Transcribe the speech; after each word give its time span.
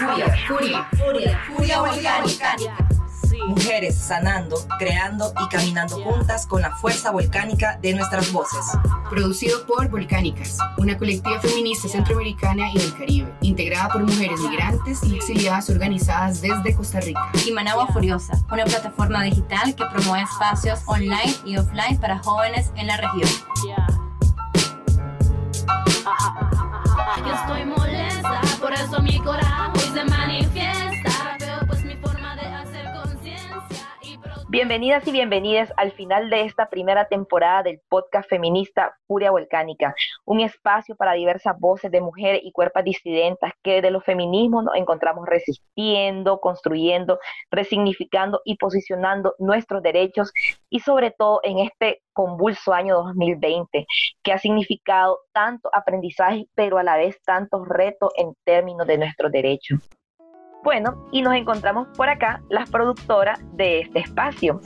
Furia, 0.00 0.34
furia, 0.48 0.88
furia, 0.96 1.38
furia 1.46 1.80
volcánica. 1.82 2.74
Mujeres 3.46 3.98
sanando, 3.98 4.56
creando 4.78 5.30
y 5.44 5.48
caminando 5.48 6.02
juntas 6.02 6.46
con 6.46 6.62
la 6.62 6.74
fuerza 6.74 7.10
volcánica 7.10 7.78
de 7.82 7.92
nuestras 7.92 8.32
voces. 8.32 8.64
Producido 9.10 9.66
por 9.66 9.90
Volcánicas, 9.90 10.56
una 10.78 10.96
colectiva 10.96 11.38
feminista 11.40 11.86
centroamericana 11.86 12.70
y 12.72 12.78
del 12.78 12.96
Caribe, 12.96 13.34
integrada 13.42 13.90
por 13.90 14.02
mujeres 14.04 14.40
migrantes 14.40 15.02
y 15.04 15.16
exiliadas 15.16 15.68
organizadas 15.68 16.40
desde 16.40 16.74
Costa 16.74 17.00
Rica. 17.00 17.30
Y 17.46 17.52
Managua 17.52 17.86
Furiosa, 17.88 18.42
una 18.50 18.64
plataforma 18.64 19.22
digital 19.24 19.74
que 19.74 19.84
promueve 19.84 20.24
espacios 20.24 20.80
online 20.86 21.34
y 21.44 21.58
offline 21.58 21.98
para 21.98 22.20
jóvenes 22.20 22.70
en 22.76 22.86
la 22.86 22.96
región. 22.96 23.28
Yo 27.18 27.34
estoy 27.34 27.64
molesta, 27.66 27.79
Bienvenidas 34.52 35.06
y 35.06 35.12
bienvenidas 35.12 35.72
al 35.76 35.92
final 35.92 36.28
de 36.28 36.44
esta 36.44 36.68
primera 36.68 37.06
temporada 37.06 37.62
del 37.62 37.80
podcast 37.88 38.28
feminista 38.28 38.98
Furia 39.06 39.30
Volcánica, 39.30 39.94
un 40.24 40.40
espacio 40.40 40.96
para 40.96 41.12
diversas 41.12 41.56
voces 41.60 41.92
de 41.92 42.00
mujeres 42.00 42.40
y 42.42 42.50
cuerpos 42.50 42.82
disidentes 42.82 43.52
que 43.62 43.80
de 43.80 43.92
los 43.92 44.02
feminismos 44.02 44.64
nos 44.64 44.74
encontramos 44.74 45.24
resistiendo, 45.28 46.40
construyendo, 46.40 47.20
resignificando 47.52 48.40
y 48.44 48.56
posicionando 48.56 49.36
nuestros 49.38 49.84
derechos 49.84 50.32
y 50.68 50.80
sobre 50.80 51.12
todo 51.12 51.38
en 51.44 51.60
este 51.60 52.02
convulso 52.12 52.72
año 52.72 52.96
2020 53.04 53.86
que 54.20 54.32
ha 54.32 54.38
significado 54.38 55.20
tanto 55.32 55.70
aprendizaje 55.72 56.48
pero 56.56 56.78
a 56.78 56.82
la 56.82 56.96
vez 56.96 57.22
tantos 57.22 57.68
retos 57.68 58.10
en 58.16 58.34
términos 58.44 58.88
de 58.88 58.98
nuestros 58.98 59.30
derechos. 59.30 59.78
Bueno, 60.62 60.94
y 61.10 61.22
nos 61.22 61.34
encontramos 61.34 61.88
por 61.96 62.08
acá 62.08 62.42
las 62.50 62.68
productoras 62.70 63.40
de 63.56 63.80
este 63.80 64.00
espacio, 64.00 64.60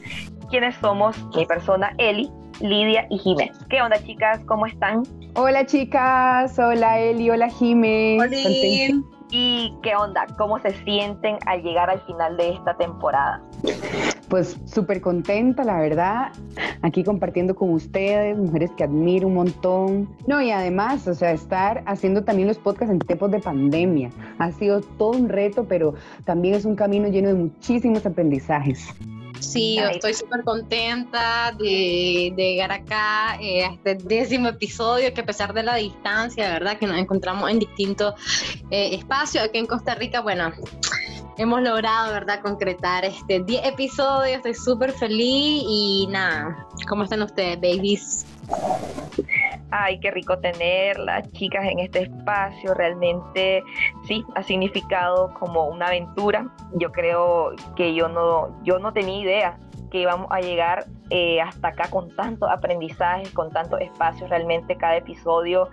quienes 0.50 0.74
somos 0.76 1.16
mi 1.36 1.46
persona 1.46 1.92
Eli, 1.98 2.30
Lidia 2.60 3.06
y 3.10 3.18
Jiménez. 3.18 3.56
¿Qué 3.68 3.80
onda 3.80 4.02
chicas? 4.02 4.40
¿Cómo 4.46 4.66
están? 4.66 5.02
Hola 5.36 5.64
chicas, 5.66 6.58
hola 6.58 6.98
Eli, 6.98 7.30
hola 7.30 7.48
Jime. 7.48 8.16
Contenti- 8.18 9.04
¿Y 9.30 9.74
qué 9.82 9.96
onda? 9.96 10.26
¿Cómo 10.36 10.58
se 10.60 10.70
sienten 10.84 11.38
al 11.46 11.62
llegar 11.62 11.90
al 11.90 12.00
final 12.02 12.36
de 12.36 12.50
esta 12.50 12.76
temporada? 12.76 13.42
Pues 14.34 14.56
súper 14.66 15.00
contenta, 15.00 15.62
la 15.62 15.78
verdad, 15.78 16.32
aquí 16.82 17.04
compartiendo 17.04 17.54
con 17.54 17.70
ustedes, 17.70 18.36
mujeres 18.36 18.72
que 18.76 18.82
admiro 18.82 19.28
un 19.28 19.34
montón. 19.34 20.08
No, 20.26 20.42
y 20.42 20.50
además, 20.50 21.06
o 21.06 21.14
sea, 21.14 21.30
estar 21.30 21.84
haciendo 21.86 22.24
también 22.24 22.48
los 22.48 22.58
podcasts 22.58 22.92
en 22.92 22.98
tiempos 22.98 23.30
de 23.30 23.38
pandemia. 23.38 24.10
Ha 24.40 24.50
sido 24.50 24.80
todo 24.80 25.12
un 25.12 25.28
reto, 25.28 25.66
pero 25.68 25.94
también 26.24 26.56
es 26.56 26.64
un 26.64 26.74
camino 26.74 27.06
lleno 27.06 27.28
de 27.28 27.34
muchísimos 27.34 28.04
aprendizajes. 28.06 28.88
Sí, 29.38 29.76
yo 29.78 29.86
estoy 29.86 30.14
súper 30.14 30.42
contenta 30.42 31.54
de, 31.56 32.32
de 32.36 32.42
llegar 32.54 32.72
acá 32.72 33.38
eh, 33.40 33.64
a 33.64 33.72
este 33.72 33.94
décimo 33.94 34.48
episodio, 34.48 35.14
que 35.14 35.20
a 35.20 35.26
pesar 35.26 35.54
de 35.54 35.62
la 35.62 35.76
distancia, 35.76 36.48
¿verdad? 36.48 36.76
Que 36.76 36.88
nos 36.88 36.98
encontramos 36.98 37.48
en 37.52 37.60
distintos 37.60 38.14
eh, 38.70 38.96
espacios. 38.96 39.44
Aquí 39.44 39.58
en 39.58 39.66
Costa 39.66 39.94
Rica, 39.94 40.22
bueno, 40.22 40.52
hemos 41.36 41.62
logrado, 41.62 42.12
¿verdad? 42.12 42.40
Concretar 42.40 43.04
este 43.04 43.40
10 43.40 43.66
episodios. 43.66 44.36
Estoy 44.36 44.54
súper 44.54 44.92
feliz 44.92 45.64
y 45.66 46.06
nada, 46.10 46.66
¿cómo 46.88 47.04
están 47.04 47.22
ustedes, 47.22 47.56
babies? 47.60 48.26
Ay, 49.70 49.98
qué 49.98 50.10
rico 50.10 50.38
tenerlas, 50.38 51.30
chicas, 51.32 51.64
en 51.64 51.80
este 51.80 52.02
espacio. 52.02 52.74
Realmente 52.74 53.64
sí, 54.06 54.24
ha 54.36 54.42
significado 54.42 55.34
como 55.34 55.66
una 55.66 55.86
aventura. 55.86 56.48
Yo 56.74 56.92
creo 56.92 57.52
que 57.74 57.94
yo 57.94 58.08
no, 58.08 58.62
yo 58.62 58.78
no 58.78 58.92
tenía 58.92 59.18
idea 59.18 59.58
que 59.90 60.00
íbamos 60.00 60.26
a 60.30 60.40
llegar 60.40 60.86
eh, 61.10 61.40
hasta 61.40 61.68
acá 61.68 61.88
con 61.88 62.14
tantos 62.16 62.48
aprendizajes, 62.50 63.30
con 63.30 63.50
tantos 63.50 63.80
espacios. 63.80 64.28
Realmente 64.30 64.76
cada 64.76 64.96
episodio 64.96 65.68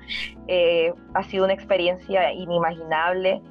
eh, 0.48 0.94
ha 1.14 1.24
sido 1.24 1.46
una 1.46 1.54
experiencia 1.54 2.32
inimaginable. 2.32 3.42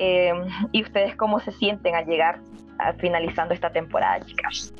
Eh, 0.00 0.32
¿Y 0.70 0.82
ustedes 0.82 1.16
cómo 1.16 1.40
se 1.40 1.50
sienten 1.50 1.96
al 1.96 2.06
llegar, 2.06 2.38
a 2.78 2.92
finalizando 2.92 3.52
esta 3.52 3.70
temporada, 3.70 4.24
chicas? 4.24 4.72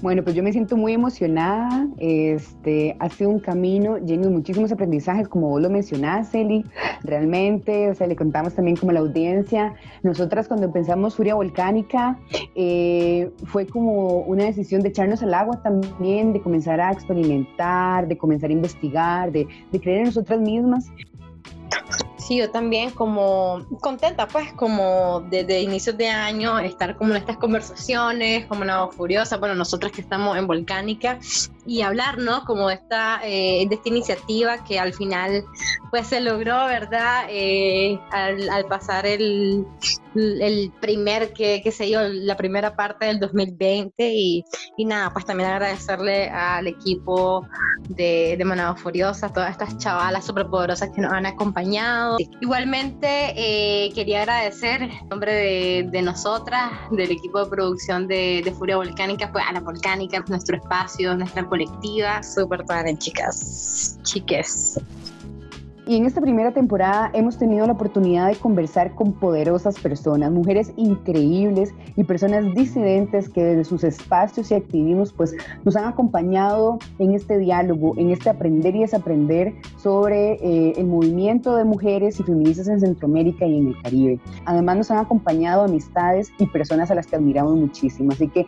Bueno, 0.00 0.22
pues 0.22 0.36
yo 0.36 0.44
me 0.44 0.52
siento 0.52 0.76
muy 0.76 0.92
emocionada. 0.92 1.88
Este 1.98 2.96
ha 3.00 3.08
sido 3.08 3.30
un 3.30 3.40
camino 3.40 3.98
lleno 3.98 4.24
de 4.24 4.30
muchísimos 4.30 4.70
aprendizajes, 4.70 5.26
como 5.26 5.48
vos 5.48 5.60
lo 5.60 5.70
mencionás, 5.70 6.32
Eli. 6.32 6.64
Realmente, 7.02 7.90
o 7.90 7.94
sea, 7.96 8.06
le 8.06 8.14
contamos 8.14 8.54
también 8.54 8.76
como 8.76 8.92
la 8.92 9.00
audiencia. 9.00 9.74
Nosotras 10.04 10.46
cuando 10.46 10.66
empezamos 10.66 11.16
Furia 11.16 11.34
Volcánica 11.34 12.16
eh, 12.54 13.30
fue 13.46 13.66
como 13.66 14.20
una 14.20 14.44
decisión 14.44 14.82
de 14.82 14.90
echarnos 14.90 15.20
al 15.24 15.34
agua 15.34 15.60
también, 15.62 16.32
de 16.32 16.40
comenzar 16.40 16.80
a 16.80 16.92
experimentar, 16.92 18.06
de 18.06 18.16
comenzar 18.16 18.50
a 18.50 18.52
investigar, 18.52 19.32
de, 19.32 19.48
de 19.72 19.80
creer 19.80 19.98
en 19.98 20.04
nosotras 20.04 20.40
mismas. 20.40 20.92
Sí, 22.28 22.36
yo 22.36 22.50
también 22.50 22.90
como 22.90 23.64
contenta, 23.80 24.28
pues, 24.28 24.52
como 24.52 25.24
desde 25.30 25.62
inicios 25.62 25.96
de 25.96 26.08
año, 26.08 26.58
estar 26.58 26.94
como 26.94 27.12
en 27.12 27.16
estas 27.16 27.38
conversaciones, 27.38 28.44
como 28.44 28.60
una 28.60 28.84
voz 28.84 28.94
furiosa, 28.94 29.38
bueno, 29.38 29.54
nosotras 29.54 29.92
que 29.92 30.02
estamos 30.02 30.36
en 30.36 30.46
Volcánica, 30.46 31.18
y 31.68 31.82
hablar, 31.82 32.18
¿no? 32.18 32.44
Como 32.44 32.70
esta, 32.70 33.20
eh, 33.22 33.66
de 33.68 33.74
esta 33.74 33.88
iniciativa 33.90 34.64
que 34.64 34.80
al 34.80 34.94
final, 34.94 35.44
pues, 35.90 36.06
se 36.06 36.20
logró, 36.20 36.64
¿verdad? 36.66 37.26
Eh, 37.28 38.00
al, 38.10 38.48
al 38.48 38.64
pasar 38.64 39.06
el, 39.06 39.66
el 40.14 40.72
primer, 40.80 41.34
que, 41.34 41.60
que 41.62 41.70
se 41.70 41.90
yo, 41.90 42.00
la 42.02 42.36
primera 42.36 42.74
parte 42.74 43.04
del 43.06 43.20
2020, 43.20 44.12
y, 44.14 44.44
y 44.78 44.84
nada, 44.86 45.12
pues 45.12 45.26
también 45.26 45.50
agradecerle 45.50 46.30
al 46.30 46.66
equipo 46.66 47.46
de, 47.88 48.36
de 48.38 48.44
Manada 48.44 48.74
Furiosa, 48.74 49.32
todas 49.32 49.50
estas 49.50 49.76
chavalas 49.78 50.24
superpoderosas 50.24 50.90
que 50.90 51.02
nos 51.02 51.12
han 51.12 51.26
acompañado. 51.26 52.16
Igualmente, 52.40 53.34
eh, 53.36 53.92
quería 53.94 54.22
agradecer 54.22 54.82
en 54.82 55.08
nombre 55.08 55.34
de, 55.34 55.88
de 55.90 56.02
nosotras, 56.02 56.72
del 56.90 57.10
equipo 57.10 57.44
de 57.44 57.50
producción 57.50 58.08
de, 58.08 58.40
de 58.42 58.52
Furia 58.52 58.76
Volcánica, 58.76 59.30
pues 59.30 59.44
a 59.46 59.52
la 59.52 59.60
Volcánica, 59.60 60.24
nuestro 60.28 60.56
espacio, 60.56 61.14
nuestra 61.14 61.42
colectiva. 61.58 62.22
Súper 62.22 62.64
padre, 62.64 62.96
chicas, 62.96 63.98
chiques. 64.02 64.78
Y 65.88 65.96
en 65.96 66.04
esta 66.04 66.20
primera 66.20 66.52
temporada 66.52 67.10
hemos 67.14 67.38
tenido 67.38 67.66
la 67.66 67.72
oportunidad 67.72 68.28
de 68.28 68.36
conversar 68.36 68.94
con 68.94 69.14
poderosas 69.14 69.80
personas, 69.80 70.30
mujeres 70.30 70.70
increíbles 70.76 71.72
y 71.96 72.04
personas 72.04 72.44
disidentes 72.54 73.30
que 73.30 73.42
desde 73.42 73.64
sus 73.64 73.84
espacios 73.84 74.50
y 74.50 74.54
activismos 74.54 75.14
pues 75.14 75.34
nos 75.64 75.76
han 75.76 75.86
acompañado 75.86 76.78
en 76.98 77.14
este 77.14 77.38
diálogo, 77.38 77.94
en 77.96 78.10
este 78.10 78.28
aprender 78.28 78.76
y 78.76 78.80
desaprender 78.80 79.54
sobre 79.78 80.32
eh, 80.32 80.74
el 80.76 80.88
movimiento 80.88 81.56
de 81.56 81.64
mujeres 81.64 82.20
y 82.20 82.22
feministas 82.22 82.68
en 82.68 82.80
Centroamérica 82.80 83.46
y 83.46 83.56
en 83.56 83.68
el 83.68 83.82
Caribe. 83.82 84.20
Además 84.44 84.76
nos 84.76 84.90
han 84.90 84.98
acompañado 84.98 85.62
amistades 85.62 86.30
y 86.38 86.46
personas 86.48 86.90
a 86.90 86.96
las 86.96 87.06
que 87.06 87.16
admiramos 87.16 87.56
muchísimo. 87.56 88.12
Así 88.12 88.28
que 88.28 88.46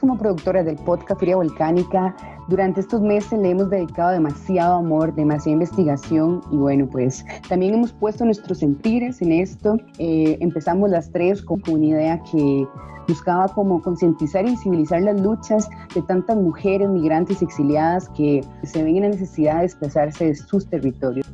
como 0.00 0.18
productoras 0.18 0.66
del 0.66 0.76
podcast 0.76 1.20
Furia 1.20 1.36
Volcánica, 1.36 2.16
durante 2.48 2.80
estos 2.80 3.00
meses 3.00 3.38
le 3.38 3.50
hemos 3.50 3.70
dedicado 3.70 4.10
demasiado 4.12 4.76
amor, 4.76 5.14
demasiada 5.14 5.52
investigación 5.52 6.42
y 6.50 6.56
bueno, 6.56 6.86
pues 6.90 7.24
también 7.48 7.74
hemos 7.74 7.92
puesto 7.92 8.24
nuestros 8.24 8.58
sentires 8.58 9.22
en 9.22 9.32
esto. 9.32 9.76
Eh, 9.98 10.36
empezamos 10.40 10.90
las 10.90 11.10
tres 11.10 11.42
con, 11.42 11.62
una 11.68 11.86
idea 11.86 12.22
que 12.30 12.66
buscaba 13.08 13.48
como 13.48 13.80
concientizar 13.82 14.46
y 14.46 14.50
visibilizar 14.50 15.02
las 15.02 15.20
luchas 15.20 15.68
de 15.94 16.02
tantas 16.02 16.36
mujeres 16.36 16.88
migrantes 16.88 17.42
exiliadas 17.42 18.08
que 18.10 18.42
se 18.62 18.82
ven 18.82 18.96
en 18.96 19.02
la 19.02 19.08
necesidad 19.10 19.60
de 19.60 19.66
expresarse 19.66 20.26
de 20.26 20.34
sus 20.34 20.68
territorios. 20.68 21.26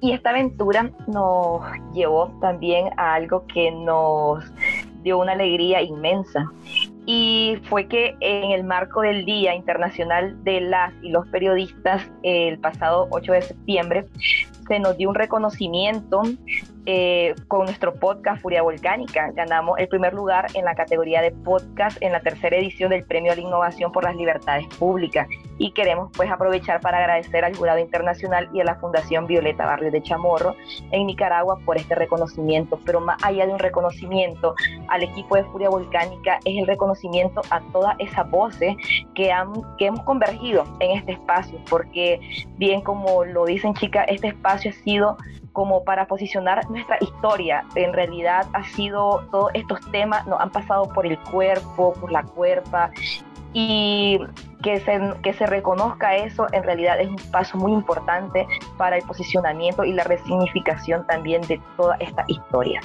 Y 0.00 0.12
esta 0.12 0.30
aventura 0.30 0.90
nos 1.06 1.62
llevó 1.94 2.28
también 2.40 2.88
a 2.96 3.14
algo 3.14 3.44
que 3.46 3.70
nos 3.70 4.44
dio 5.02 5.18
una 5.18 5.32
alegría 5.32 5.80
inmensa. 5.80 6.50
Y 7.12 7.58
fue 7.64 7.88
que 7.88 8.14
en 8.20 8.52
el 8.52 8.62
marco 8.62 9.00
del 9.00 9.24
Día 9.24 9.52
Internacional 9.56 10.44
de 10.44 10.60
las 10.60 10.92
y 11.02 11.10
los 11.10 11.26
Periodistas, 11.26 12.08
el 12.22 12.60
pasado 12.60 13.08
8 13.10 13.32
de 13.32 13.42
septiembre, 13.42 14.06
se 14.68 14.78
nos 14.78 14.96
dio 14.96 15.08
un 15.08 15.16
reconocimiento 15.16 16.22
eh, 16.92 17.36
con 17.46 17.66
nuestro 17.66 17.94
podcast 17.94 18.42
Furia 18.42 18.62
Volcánica. 18.62 19.30
Ganamos 19.36 19.78
el 19.78 19.86
primer 19.86 20.12
lugar 20.12 20.48
en 20.54 20.64
la 20.64 20.74
categoría 20.74 21.22
de 21.22 21.30
podcast 21.30 21.96
en 22.00 22.10
la 22.10 22.20
tercera 22.20 22.56
edición 22.56 22.90
del 22.90 23.04
Premio 23.04 23.30
a 23.30 23.36
la 23.36 23.42
Innovación 23.42 23.92
por 23.92 24.02
las 24.02 24.16
Libertades 24.16 24.66
Públicas. 24.76 25.28
Y 25.56 25.70
queremos 25.70 26.10
pues 26.16 26.28
aprovechar 26.28 26.80
para 26.80 26.98
agradecer 26.98 27.44
al 27.44 27.54
Jurado 27.54 27.78
Internacional 27.78 28.48
y 28.52 28.60
a 28.60 28.64
la 28.64 28.74
Fundación 28.74 29.28
Violeta 29.28 29.66
Barrio 29.66 29.92
de 29.92 30.02
Chamorro 30.02 30.56
en 30.90 31.06
Nicaragua 31.06 31.60
por 31.64 31.76
este 31.76 31.94
reconocimiento. 31.94 32.80
Pero 32.84 32.98
más 32.98 33.22
allá 33.22 33.46
de 33.46 33.52
un 33.52 33.60
reconocimiento 33.60 34.56
al 34.88 35.04
equipo 35.04 35.36
de 35.36 35.44
Furia 35.44 35.68
Volcánica 35.68 36.40
es 36.44 36.58
el 36.58 36.66
reconocimiento 36.66 37.42
a 37.50 37.60
todas 37.72 37.94
esas 38.00 38.28
voces 38.30 38.74
que, 39.14 39.30
han, 39.30 39.52
que 39.78 39.86
hemos 39.86 40.02
convergido 40.02 40.64
en 40.80 40.98
este 40.98 41.12
espacio, 41.12 41.60
porque 41.70 42.18
bien 42.56 42.80
como 42.80 43.24
lo 43.24 43.44
dicen 43.44 43.74
chicas, 43.74 44.06
este 44.08 44.26
espacio 44.26 44.72
ha 44.72 44.74
sido 44.82 45.16
como 45.52 45.84
para 45.84 46.06
posicionar 46.06 46.68
nuestra 46.70 46.98
historia. 47.00 47.64
En 47.74 47.92
realidad 47.92 48.46
ha 48.52 48.64
sido, 48.64 49.26
todos 49.30 49.50
estos 49.54 49.80
temas 49.90 50.26
nos 50.26 50.40
han 50.40 50.50
pasado 50.50 50.88
por 50.92 51.06
el 51.06 51.18
cuerpo, 51.18 51.92
por 51.94 52.12
la 52.12 52.22
cuerpa, 52.22 52.90
y 53.52 54.18
que 54.62 54.80
se, 54.80 55.00
que 55.22 55.32
se 55.32 55.46
reconozca 55.46 56.16
eso 56.16 56.46
en 56.52 56.62
realidad 56.62 57.00
es 57.00 57.08
un 57.08 57.16
paso 57.32 57.58
muy 57.58 57.72
importante 57.72 58.46
para 58.76 58.96
el 58.96 59.02
posicionamiento 59.02 59.84
y 59.84 59.92
la 59.92 60.04
resignificación 60.04 61.06
también 61.06 61.42
de 61.42 61.60
toda 61.76 61.96
esta 61.96 62.24
historia. 62.28 62.80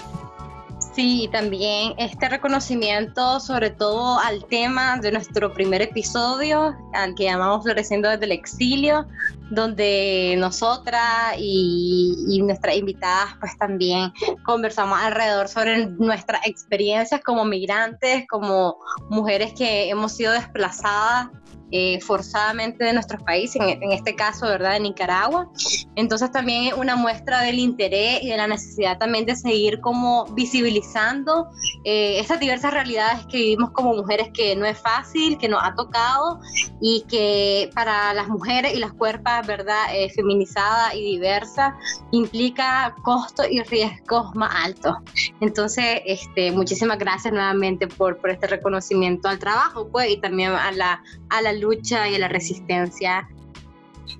Sí, 0.95 1.29
también 1.29 1.93
este 1.97 2.29
reconocimiento 2.29 3.41
sobre 3.41 3.69
todo 3.69 4.17
al 4.17 4.45
tema 4.45 4.97
de 4.97 5.11
nuestro 5.11 5.53
primer 5.53 5.81
episodio, 5.81 6.73
al 6.93 7.15
que 7.15 7.25
llamamos 7.25 7.63
Floreciendo 7.63 8.09
desde 8.09 8.23
el 8.23 8.31
Exilio, 8.31 9.05
donde 9.49 10.35
nosotras 10.37 11.35
y, 11.37 12.41
nuestras 12.45 12.75
invitadas 12.75 13.35
pues 13.39 13.57
también 13.57 14.11
conversamos 14.43 14.99
alrededor 14.99 15.47
sobre 15.47 15.87
nuestras 15.87 16.45
experiencias 16.45 17.21
como 17.23 17.45
migrantes, 17.45 18.25
como 18.27 18.77
mujeres 19.09 19.53
que 19.53 19.89
hemos 19.89 20.11
sido 20.11 20.33
desplazadas 20.33 21.29
eh, 21.71 21.99
forzadamente 22.01 22.83
de 22.83 22.93
nuestros 22.93 23.23
países, 23.23 23.61
en, 23.61 23.91
este 23.91 24.15
caso, 24.15 24.45
¿verdad?, 24.45 24.73
de 24.73 24.81
Nicaragua. 24.81 25.49
Entonces 25.95 26.31
también 26.31 26.65
es 26.65 26.73
una 26.73 26.95
muestra 26.95 27.41
del 27.41 27.59
interés 27.59 28.21
y 28.21 28.29
de 28.29 28.37
la 28.37 28.47
necesidad 28.47 28.97
también 28.97 29.25
de 29.25 29.35
seguir 29.35 29.81
como 29.81 30.25
visibilizando 30.33 31.47
eh, 31.83 32.19
esas 32.19 32.39
diversas 32.39 32.73
realidades 32.73 33.25
que 33.27 33.37
vivimos 33.37 33.71
como 33.71 33.93
mujeres 33.93 34.29
que 34.33 34.55
no 34.55 34.65
es 34.65 34.77
fácil, 34.77 35.37
que 35.37 35.49
nos 35.49 35.63
ha 35.63 35.73
tocado 35.75 36.39
y 36.81 37.03
que 37.09 37.69
para 37.73 38.13
las 38.13 38.27
mujeres 38.27 38.73
y 38.75 38.79
las 38.79 38.93
cuerpas, 38.93 39.45
¿verdad?, 39.47 39.85
eh, 39.93 40.09
feminizadas 40.09 40.93
y 40.95 41.01
diversas 41.01 41.73
implica 42.11 42.95
costos 43.03 43.47
y 43.49 43.61
riesgos 43.63 44.35
más 44.35 44.53
altos. 44.63 44.95
Entonces, 45.41 46.01
este, 46.05 46.51
muchísimas 46.51 46.97
gracias 46.97 47.33
nuevamente 47.33 47.87
por, 47.87 48.17
por 48.17 48.29
este 48.29 48.47
reconocimiento 48.47 49.27
al 49.27 49.39
trabajo, 49.39 49.89
pues, 49.89 50.09
y 50.09 50.17
también 50.17 50.51
a 50.51 50.71
la, 50.71 51.03
a 51.29 51.41
la 51.41 51.53
lucha 51.53 52.07
y 52.09 52.15
a 52.15 52.19
la 52.19 52.27
resistencia 52.27 53.27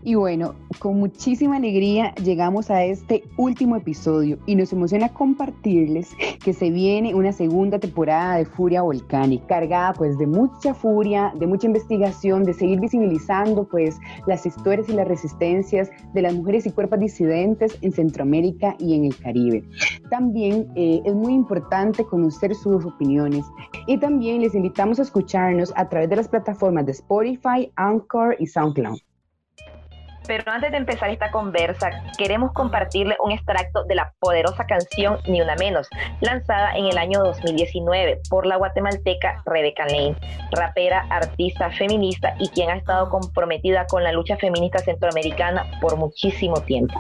y 0.04 0.16
bueno, 0.16 0.56
con 0.80 1.00
muchísima 1.00 1.58
alegría 1.58 2.14
llegamos 2.16 2.70
a 2.70 2.84
este 2.84 3.24
último 3.38 3.76
episodio 3.76 4.38
y 4.46 4.56
nos 4.56 4.72
emociona 4.74 5.10
compartirles 5.10 6.12
que 6.44 6.54
se 6.54 6.70
viene 6.70 7.16
una 7.16 7.32
segunda 7.32 7.80
temporada 7.80 8.38
de 8.38 8.46
Furia 8.46 8.82
Volcánica, 8.82 9.46
cargada 9.48 9.94
pues 9.94 10.18
de 10.18 10.28
mucha 10.28 10.74
furia, 10.74 11.34
de 11.38 11.48
mucha 11.48 11.68
investigación, 11.68 12.44
de 12.44 12.54
seguir 12.54 12.80
visibilizando 12.80 13.68
pues 13.68 13.98
las 14.28 14.46
historias 14.46 14.90
y 14.90 14.94
las 14.94 15.08
resistencias 15.08 15.90
de 16.14 16.22
las 16.22 16.34
mujeres 16.34 16.66
y 16.66 16.72
cuerpos 16.72 17.00
disidentes 17.00 17.78
en 17.82 17.92
Centroamérica 17.92 18.76
y 18.80 18.96
en 18.96 19.06
el 19.06 19.18
Caribe. 19.18 19.64
También 20.10 20.72
eh, 20.76 21.02
es 21.04 21.16
muy 21.16 21.34
importante 21.34 22.06
conocer 22.06 22.54
sus 22.56 22.86
opiniones 22.86 23.46
y 23.88 23.98
también 23.98 24.42
les 24.42 24.56
invitamos 24.56 25.00
a 25.00 25.04
escucharnos 25.04 25.74
a 25.76 25.90
través 25.90 26.10
de 26.10 26.16
las 26.16 26.28
plataformas 26.28 26.86
de 26.86 26.92
Spotify, 26.92 27.72
Anchor 27.76 28.36
y 28.40 28.48
SoundCloud. 28.48 29.00
Pero 30.28 30.44
antes 30.52 30.72
de 30.72 30.78
empezar 30.78 31.10
esta 31.10 31.32
conversa, 31.32 31.90
queremos 32.18 32.52
compartirle 32.54 33.16
un 33.24 33.32
extracto 33.32 33.84
de 33.84 33.96
la 33.96 34.14
poderosa 34.20 34.66
canción 34.66 35.20
Ni 35.28 35.42
Una 35.42 35.56
Menos, 35.56 35.88
lanzada 36.22 36.76
en 36.76 36.86
el 36.86 36.98
año 36.98 37.24
2019 37.24 38.22
por 38.30 38.46
la 38.46 38.56
guatemalteca 38.56 39.44
Rebecca 39.46 39.86
Lane, 39.86 40.16
rapera, 40.52 41.06
artista, 41.10 41.70
feminista 41.72 42.36
y 42.40 42.50
quien 42.50 42.70
ha 42.70 42.76
estado 42.76 43.10
comprometida 43.10 43.86
con 43.88 44.04
la 44.04 44.12
lucha 44.12 44.38
feminista 44.38 44.80
centroamericana 44.80 45.66
por 45.82 45.98
muchísimo 45.98 46.62
tiempo. 46.62 47.00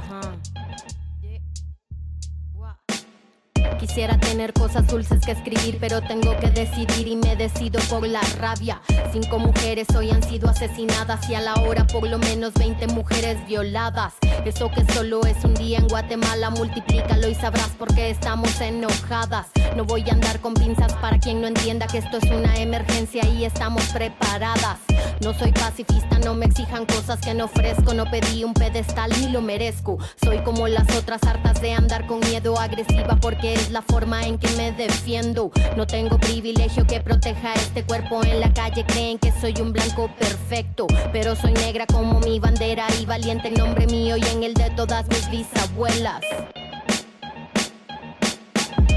Quisiera 3.79 4.17
tener 4.17 4.53
cosas 4.53 4.87
dulces 4.87 5.19
que 5.25 5.31
escribir, 5.31 5.77
pero 5.79 6.01
tengo 6.01 6.37
que 6.37 6.49
decidir 6.49 7.07
y 7.07 7.15
me 7.15 7.35
decido 7.35 7.79
por 7.89 8.07
la 8.07 8.21
rabia. 8.39 8.81
Cinco 9.11 9.39
mujeres 9.39 9.87
hoy 9.95 10.11
han 10.11 10.23
sido 10.23 10.49
asesinadas 10.49 11.29
y 11.29 11.35
a 11.35 11.41
la 11.41 11.55
hora 11.55 11.85
por 11.85 12.07
lo 12.07 12.17
menos 12.17 12.53
20 12.53 12.87
mujeres 12.87 13.37
violadas. 13.47 14.13
Eso 14.45 14.71
que 14.71 14.85
solo 14.93 15.21
es 15.25 15.43
un 15.43 15.53
día 15.55 15.79
en 15.79 15.87
Guatemala, 15.87 16.49
multiplícalo 16.49 17.27
y 17.27 17.35
sabrás 17.35 17.69
por 17.69 17.93
qué 17.93 18.09
estamos 18.09 18.59
enojadas. 18.61 19.47
No 19.75 19.83
voy 19.83 20.05
a 20.09 20.13
andar 20.13 20.39
con 20.39 20.53
pinzas 20.53 20.93
para 20.93 21.19
quien 21.19 21.41
no 21.41 21.47
entienda 21.47 21.85
que 21.85 21.97
esto 21.97 22.17
es 22.17 22.31
una 22.31 22.55
emergencia 22.55 23.27
y 23.27 23.43
estamos 23.43 23.83
preparadas. 23.89 24.79
No 25.21 25.33
soy 25.33 25.51
pacifista, 25.51 26.17
no 26.19 26.33
me 26.33 26.45
exijan 26.45 26.85
cosas 26.85 27.19
que 27.19 27.33
no 27.33 27.45
ofrezco. 27.45 27.93
No 27.93 28.09
pedí 28.09 28.45
un 28.45 28.53
pedestal 28.53 29.11
ni 29.19 29.27
lo 29.29 29.41
merezco. 29.41 29.97
Soy 30.23 30.39
como 30.43 30.69
las 30.69 30.89
otras 30.95 31.21
hartas 31.23 31.61
de 31.61 31.73
andar 31.73 32.07
con 32.07 32.21
miedo 32.21 32.57
agresiva 32.57 33.17
porque 33.17 33.53
es 33.53 33.69
la 33.71 33.81
forma 33.81 34.25
en 34.25 34.37
que 34.37 34.49
me 34.51 34.71
defiendo. 34.71 35.51
No 35.75 35.85
tengo 35.85 36.17
privilegio 36.19 36.87
que 36.87 37.01
proteja 37.01 37.53
este 37.55 37.83
cuerpo 37.83 38.23
en 38.23 38.39
la 38.39 38.53
calle. 38.53 38.85
Creen 38.85 39.19
que 39.19 39.33
soy 39.41 39.55
un 39.59 39.73
blanco 39.73 40.09
perfecto, 40.17 40.87
pero 41.11 41.35
soy 41.35 41.51
negra 41.51 41.85
como 41.85 42.21
mi 42.21 42.39
bandera 42.39 42.87
y 43.01 43.05
valiente 43.05 43.49
en 43.49 43.55
nombre 43.55 43.87
mío 43.87 44.15
y 44.15 44.23
en 44.27 44.43
el 44.43 44.53
de 44.53 44.69
todas 44.69 45.05
mis 45.09 45.29
bisabuelas. 45.29 46.21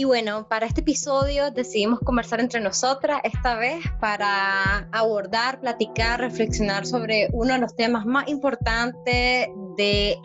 Y 0.00 0.04
bueno, 0.04 0.48
para 0.48 0.64
este 0.64 0.80
episodio 0.80 1.50
decidimos 1.50 2.00
conversar 2.00 2.40
entre 2.40 2.58
nosotras 2.58 3.20
esta 3.22 3.56
vez 3.56 3.84
para 4.00 4.88
abordar, 4.92 5.60
platicar, 5.60 6.20
reflexionar 6.20 6.86
sobre 6.86 7.28
uno 7.34 7.52
de 7.52 7.58
los 7.58 7.76
temas 7.76 8.06
más 8.06 8.26
importantes 8.26 9.48
de 9.76 10.18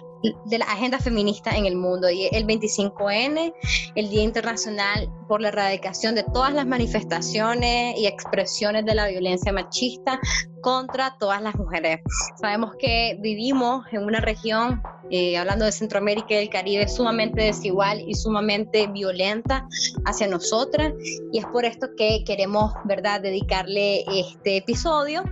la 0.58 0.63
agenda 0.63 0.98
feminista 0.98 1.58
en 1.58 1.65
el 1.65 1.75
mundo 1.75 2.10
y 2.10 2.27
el 2.32 2.48
25N, 2.48 3.53
el 3.96 4.10
Día 4.10 4.24
Internacional 4.24 5.12
por 5.27 5.41
la 5.41 5.50
Erradicación 5.50 6.15
de 6.15 6.24
todas 6.24 6.53
las 6.53 6.65
manifestaciones 6.65 7.98
y 7.98 8.08
expresiones 8.08 8.86
de 8.86 8.96
la 8.96 9.08
violencia 9.08 9.51
machista 9.51 10.20
contra 10.65 11.15
todas 11.20 11.44
las 11.44 11.53
mujeres. 11.55 12.00
Sabemos 12.41 12.72
que 12.79 13.20
vivimos 13.22 13.86
en 13.91 14.03
una 14.03 14.20
región, 14.20 14.82
eh, 15.12 15.38
hablando 15.38 15.63
de 15.63 15.72
Centroamérica 15.72 16.34
y 16.34 16.38
del 16.38 16.50
Caribe, 16.50 16.88
sumamente 16.88 17.44
desigual 17.44 18.03
y 18.08 18.15
sumamente 18.15 18.88
violenta 18.88 19.67
hacia 20.05 20.27
nosotras 20.27 20.94
y 21.32 21.38
es 21.38 21.46
por 21.46 21.65
esto 21.65 21.89
que 21.96 22.24
queremos, 22.25 22.74
¿verdad?, 22.86 23.22
dedicarle 23.22 24.05
este 24.08 24.58
episodio 24.58 25.24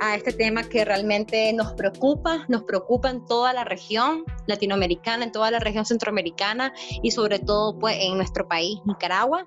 a 0.00 0.16
este 0.16 0.32
tema 0.32 0.64
que 0.64 0.84
realmente 0.84 1.52
nos 1.52 1.72
preocupa, 1.74 2.44
nos 2.48 2.64
preocupa 2.64 3.10
en 3.10 3.24
toda 3.26 3.52
la 3.52 3.62
región 3.62 4.24
latinoamericana, 4.46 5.22
en 5.22 5.30
toda 5.30 5.52
la 5.52 5.60
región 5.60 5.86
centroamericana 5.86 6.72
y 7.02 7.12
sobre 7.12 7.38
todo 7.38 7.78
pues 7.78 7.96
en 8.00 8.16
nuestro 8.16 8.48
país, 8.48 8.80
Nicaragua, 8.84 9.39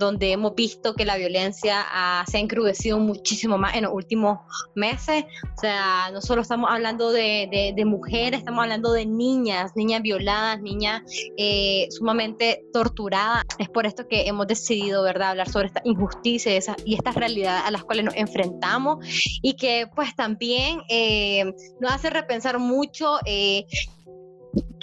donde 0.00 0.32
hemos 0.32 0.54
visto 0.54 0.94
que 0.94 1.04
la 1.04 1.16
violencia 1.16 1.84
se 2.26 2.36
ha 2.38 2.40
encrudecido 2.40 2.98
muchísimo 2.98 3.58
más 3.58 3.76
en 3.76 3.84
los 3.84 3.92
últimos 3.92 4.38
meses. 4.74 5.24
O 5.56 5.60
sea, 5.60 6.10
no 6.12 6.20
solo 6.20 6.42
estamos 6.42 6.70
hablando 6.70 7.12
de, 7.12 7.74
mujeres, 7.86 8.40
estamos 8.40 8.62
hablando 8.62 8.92
de 8.92 9.06
niñas, 9.06 9.72
niñas 9.76 10.02
violadas, 10.02 10.60
niñas 10.60 11.02
eh, 11.36 11.86
sumamente 11.90 12.64
torturadas. 12.72 13.44
Es 13.58 13.68
por 13.68 13.86
esto 13.86 14.08
que 14.08 14.26
hemos 14.26 14.46
decidido, 14.46 15.02
¿verdad?, 15.02 15.30
hablar 15.30 15.48
sobre 15.48 15.68
esta 15.68 15.82
injusticia 15.84 16.52
y, 16.84 16.94
estas 16.94 17.14
realidades 17.14 17.62
a 17.66 17.70
las 17.70 17.84
cuales 17.84 18.04
nos 18.06 18.16
enfrentamos 18.16 19.04
y 19.42 19.54
que 19.54 19.86
pues 19.94 20.16
también 20.16 20.80
eh, 20.88 21.44
nos 21.78 21.92
hace 21.92 22.10
repensar 22.10 22.58
mucho. 22.58 23.18
Eh, 23.26 23.66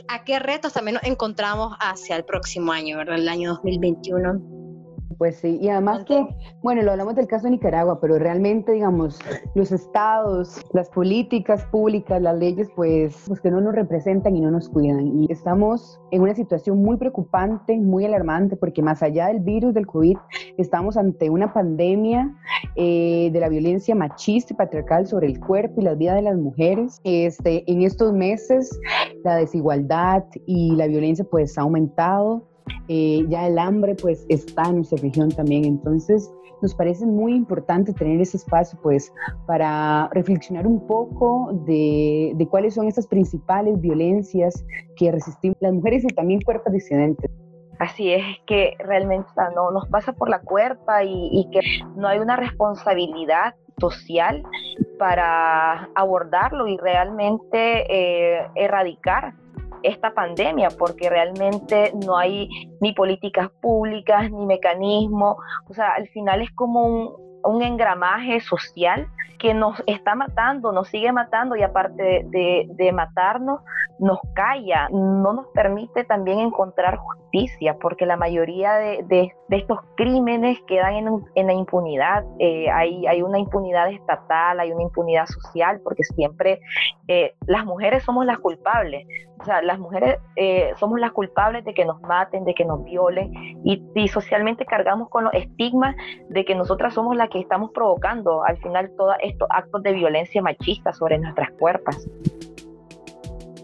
a 0.08 0.24
qué 0.24 0.40
retos 0.40 0.74
también 0.74 0.96
nos 0.96 1.04
encontramos 1.04 1.76
hacia 1.80 2.16
el 2.16 2.26
próximo 2.26 2.72
año, 2.72 2.98
¿verdad? 2.98 3.16
El 3.16 3.30
año 3.30 3.54
2021. 3.56 4.66
Pues 5.17 5.38
sí, 5.38 5.57
y 5.59 5.69
además 5.69 6.03
que, 6.05 6.27
bueno, 6.62 6.83
lo 6.83 6.91
hablamos 6.91 7.15
del 7.15 7.25
caso 7.25 7.45
de 7.45 7.51
Nicaragua, 7.51 8.00
pero 8.00 8.19
realmente, 8.19 8.71
digamos, 8.71 9.19
los 9.55 9.71
estados, 9.71 10.62
las 10.74 10.89
políticas 10.89 11.65
públicas, 11.65 12.21
las 12.21 12.38
leyes, 12.38 12.69
pues, 12.75 13.24
pues 13.27 13.41
que 13.41 13.50
no 13.50 13.59
nos 13.59 13.74
representan 13.74 14.36
y 14.36 14.41
no 14.41 14.51
nos 14.51 14.69
cuidan. 14.69 15.07
Y 15.07 15.31
estamos 15.31 16.00
en 16.12 16.21
una 16.21 16.36
situación 16.36 16.83
muy 16.83 16.97
preocupante, 16.97 17.77
muy 17.77 18.05
alarmante, 18.05 18.57
porque 18.57 18.83
más 18.83 19.01
allá 19.01 19.27
del 19.27 19.39
virus 19.39 19.74
del 19.74 19.88
COVID, 19.88 20.17
estamos 20.57 20.97
ante 20.97 21.31
una 21.31 21.51
pandemia 21.51 22.36
eh, 22.75 23.31
de 23.33 23.39
la 23.39 23.50
violencia 23.50 23.95
machista 23.95 24.53
y 24.53 24.57
patriarcal 24.57 25.07
sobre 25.07 25.27
el 25.27 25.39
cuerpo 25.39 25.81
y 25.81 25.86
la 25.86 25.95
vida 25.95 26.13
de 26.13 26.21
las 26.21 26.38
mujeres. 26.38 27.01
Este, 27.03 27.63
en 27.71 27.81
estos 27.81 28.13
meses, 28.13 28.79
la 29.24 29.36
desigualdad 29.38 30.25
y 30.45 30.75
la 30.75 30.86
violencia, 30.86 31.25
pues, 31.25 31.57
ha 31.57 31.62
aumentado 31.62 32.43
eh, 32.88 33.25
ya 33.29 33.47
el 33.47 33.57
hambre 33.59 33.95
pues 33.95 34.25
está 34.29 34.69
en 34.69 34.77
nuestra 34.77 35.00
región 35.01 35.29
también, 35.29 35.65
entonces 35.65 36.31
nos 36.62 36.74
parece 36.74 37.05
muy 37.05 37.36
importante 37.36 37.93
tener 37.93 38.19
ese 38.19 38.38
espacio 38.38 38.79
pues 38.81 39.13
para 39.45 40.09
reflexionar 40.12 40.65
un 40.65 40.86
poco 40.88 41.51
de, 41.65 42.33
de 42.36 42.47
cuáles 42.47 42.74
son 42.74 42.88
esas 42.88 43.07
principales 43.07 43.79
violencias 43.79 44.65
que 44.95 45.12
resistimos 45.12 45.57
las 45.59 45.74
mujeres 45.74 46.03
y 46.03 46.07
también 46.07 46.41
cuerpos 46.41 46.74
disidentes. 46.74 47.29
Así 47.79 48.12
es, 48.12 48.24
que 48.47 48.75
realmente 48.79 49.29
no, 49.53 49.69
nos 49.69 49.88
pasa 49.89 50.13
por 50.13 50.29
la 50.29 50.41
cuerpa 50.41 51.03
y, 51.03 51.29
y 51.31 51.50
que 51.51 51.59
no 51.95 52.07
hay 52.07 52.17
una 52.17 52.36
responsabilidad 52.36 53.53
social 53.79 54.43
para 54.97 55.89
abordarlo 55.93 56.67
y 56.67 56.77
realmente 56.77 57.86
eh, 57.89 58.47
erradicar 58.55 59.36
esta 59.84 60.13
pandemia, 60.13 60.69
porque 60.77 61.10
realmente 61.10 61.93
no 62.05 62.17
hay 62.17 62.50
ni 62.81 62.93
políticas 62.93 63.50
públicas, 63.62 64.31
ni 64.31 64.46
mecanismos, 64.46 65.38
o 65.69 65.74
sea, 65.74 65.93
al 65.96 66.07
final 66.10 66.41
es 66.41 66.51
como 66.51 66.86
un, 66.86 67.27
engramaje 67.62 68.39
social 68.42 69.08
que 69.38 69.54
nos 69.54 69.82
está 69.86 70.16
matando, 70.16 70.72
nos 70.72 70.88
sigue 70.88 71.12
matando 71.12 71.56
y 71.56 71.63
aparte 71.63 72.25
de, 72.25 72.92
matarnos, 72.92 73.62
nos 74.00 74.20
calla, 74.34 74.89
no 74.89 75.34
nos 75.34 75.48
permite 75.48 76.04
también 76.04 76.39
encontrar 76.39 76.98
justicia, 76.98 77.77
porque 77.80 78.06
la 78.06 78.18
mayoría 78.18 78.74
de, 78.74 79.34
estos 79.50 79.80
crímenes 79.96 80.60
quedan 80.68 81.24
en, 81.36 81.48
la 81.48 81.54
impunidad. 81.54 82.24
Eh, 82.39 82.70
hay, 82.70 83.06
hay 83.08 83.22
una 83.22 83.39
impunidad 83.39 83.92
estatal, 83.92 84.60
hay 84.60 84.72
una 84.72 84.84
impunidad 84.84 85.25
social, 85.25 85.82
porque 85.84 86.04
siempre 86.04 86.60
eh, 87.08 87.36
las 87.46 87.66
mujeres 87.66 88.04
somos 88.04 88.25
las 88.25 88.39
culpables. 88.39 89.06
O 89.39 89.46
sea, 89.46 89.62
las 89.62 89.77
mujeres 89.77 90.18
eh, 90.36 90.74
somos 90.77 91.00
las 91.00 91.12
culpables 91.12 91.63
de 91.63 91.74
que 91.75 91.86
nos 91.86 92.01
maten, 92.01 92.44
de 92.44 92.56
que 92.56 92.66
nos 92.66 92.84
violen 92.84 93.32
y, 93.63 93.84
y, 93.94 94.08
socialmente 94.08 94.66
cargamos 94.66 95.10
con 95.10 95.25
los 95.25 95.34
estigmas 95.34 95.96
de 96.30 96.44
que 96.44 96.56
nosotras 96.56 96.96
somos 96.96 97.16
las 97.16 97.30
que 97.30 97.37
estamos 97.41 97.72
provocando 97.72 98.44
al 98.44 98.58
final 98.58 98.91
todos 98.98 99.15
estos 99.22 99.48
actos 99.51 99.84
de 99.84 99.94
violencia 99.94 100.41
machista 100.41 100.94
sobre 100.94 101.17
nuestras 101.17 101.51
cuerpos. 101.51 102.08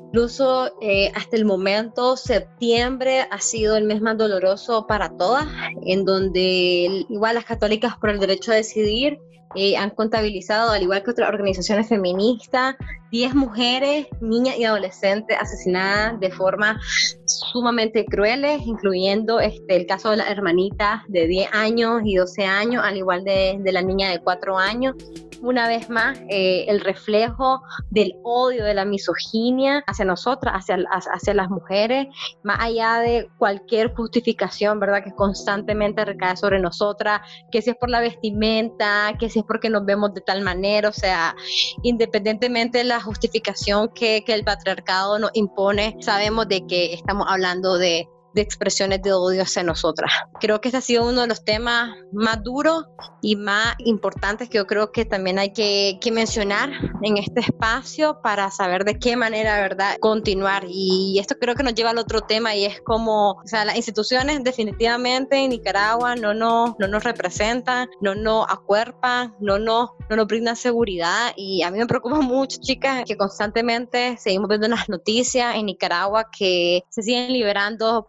Incluso 0.08 0.70
eh, 0.80 1.12
hasta 1.16 1.36
el 1.38 1.46
momento, 1.46 2.16
septiembre 2.18 3.26
ha 3.32 3.40
sido 3.40 3.76
el 3.78 3.86
mes 3.86 4.00
más 4.00 4.16
doloroso 4.16 4.86
para 4.86 5.18
todas, 5.18 5.48
en 5.88 6.06
donde 6.06 7.06
igual 7.10 7.34
las 7.34 7.46
católicas 7.46 7.98
por 7.98 8.12
el 8.12 8.20
derecho 8.20 8.52
a 8.52 8.56
decidir 8.56 9.20
eh, 9.56 9.78
han 9.78 9.92
contabilizado, 9.92 10.72
al 10.72 10.82
igual 10.82 11.04
que 11.04 11.12
otras 11.12 11.30
organizaciones 11.30 11.90
feministas, 11.90 12.76
10 13.12 13.36
mujeres, 13.36 14.08
niñas 14.22 14.58
y 14.58 14.66
adolescentes 14.66 15.38
asesinadas 15.40 16.20
de 16.20 16.32
forma 16.32 16.80
sumamente 17.26 18.06
crueles, 18.06 18.62
incluyendo 18.66 19.40
este, 19.40 19.76
el 19.76 19.86
caso 19.86 20.10
de 20.10 20.18
las 20.18 20.32
hermanitas 20.32 21.02
de 21.08 21.28
10 21.28 21.50
años 21.54 22.02
y 22.04 22.16
12 22.16 22.46
años, 22.46 22.84
al 22.84 22.98
igual 22.98 23.24
de, 23.24 23.58
de 23.60 23.72
la 23.72 23.82
niña 23.82 24.10
de 24.10 24.20
4 24.20 24.58
años 24.58 24.96
una 25.44 25.68
vez 25.68 25.90
más 25.90 26.20
eh, 26.30 26.66
el 26.70 26.80
reflejo 26.80 27.62
del 27.90 28.16
odio, 28.24 28.64
de 28.64 28.74
la 28.74 28.86
misoginia 28.86 29.84
hacia 29.86 30.06
nosotras, 30.06 30.56
hacia, 30.56 30.78
hacia 30.90 31.34
las 31.34 31.50
mujeres, 31.50 32.08
más 32.44 32.60
allá 32.62 33.00
de 33.00 33.30
cualquier 33.38 33.94
justificación, 33.94 34.80
¿verdad? 34.80 35.04
Que 35.04 35.12
constantemente 35.12 36.06
recae 36.06 36.38
sobre 36.38 36.60
nosotras, 36.60 37.22
que 37.52 37.62
si 37.62 37.72
es 37.72 37.76
por 37.76 37.90
la 37.90 38.00
vestimenta, 38.00 39.14
que 39.20 39.30
si 39.30 39.40
porque 39.46 39.70
nos 39.70 39.86
vemos 39.86 40.14
de 40.14 40.22
tal 40.22 40.42
manera, 40.42 40.90
o 40.90 40.94
sea, 40.94 41.36
independientemente 41.82 42.80
de 42.80 42.84
la 42.86 43.02
justificación 43.02 43.90
que, 43.90 44.24
que 44.26 44.34
el 44.34 44.44
patriarcado 44.44 45.20
nos 45.20 45.32
impone, 45.34 45.98
sabemos 46.02 46.48
de 46.48 46.66
que 46.66 46.94
estamos 46.94 47.28
hablando 47.30 47.78
de 47.78 48.08
de 48.34 48.42
expresiones 48.42 49.02
de 49.02 49.14
odio 49.14 49.44
hacia 49.44 49.64
nosotras. 49.64 50.12
Creo 50.40 50.62
que 50.62 50.70
este 50.70 50.78
ha 50.78 50.82
sido 50.82 51.08
uno 51.08 51.22
de 51.22 51.28
los 51.28 51.44
temas 51.44 51.96
más 52.12 52.44
duros 52.44 52.86
y 53.22 53.36
más 53.36 53.76
importantes 53.80 54.50
que 54.50 54.58
yo 54.58 54.68
creo 54.68 54.92
que 54.92 55.06
también 55.06 55.40
hay 55.40 55.52
que, 55.54 56.00
mencionar 56.14 56.70
en 57.02 57.18
este 57.18 57.40
espacio 57.40 58.22
para 58.22 58.52
saber 58.52 58.84
de 58.86 59.00
qué 59.00 59.16
manera, 59.16 59.60
¿verdad?, 59.62 59.96
continuar. 60.00 60.64
Y 60.68 61.18
esto 61.20 61.36
creo 61.40 61.56
que 61.56 61.64
nos 61.64 61.74
lleva 61.74 61.90
al 61.90 61.98
otro 61.98 62.22
tema 62.22 62.56
y 62.56 62.66
es 62.66 62.82
como, 62.82 63.32
o 63.32 63.48
sea, 63.48 63.66
las 63.66 63.78
instituciones 63.78 64.44
definitivamente 64.44 65.38
en 65.38 65.50
Nicaragua 65.50 66.16
no 66.16 66.36
nos, 66.36 66.76
no 66.78 66.88
nos 66.88 67.04
representan, 67.04 67.90
no 68.00 68.14
nos 68.14 68.46
acuerpan, 68.48 69.34
no 69.40 69.58
nos, 69.58 69.92
no 70.08 70.18
nos 70.18 70.28
brindan 70.28 70.56
seguridad. 70.56 71.34
Y 71.36 71.64
a 71.64 71.72
mí 71.72 71.80
me 71.80 71.88
preocupa 71.88 72.20
mucho, 72.20 72.60
chicas, 72.62 73.06
que 73.06 73.18
constantemente 73.18 74.18
seguimos 74.18 74.50
viendo 74.50 74.68
las 74.68 74.88
noticias 74.90 75.56
en 75.56 75.66
Nicaragua 75.66 76.30
que 76.38 76.84
se 76.90 77.02
siguen 77.02 77.34
liberando 77.34 78.06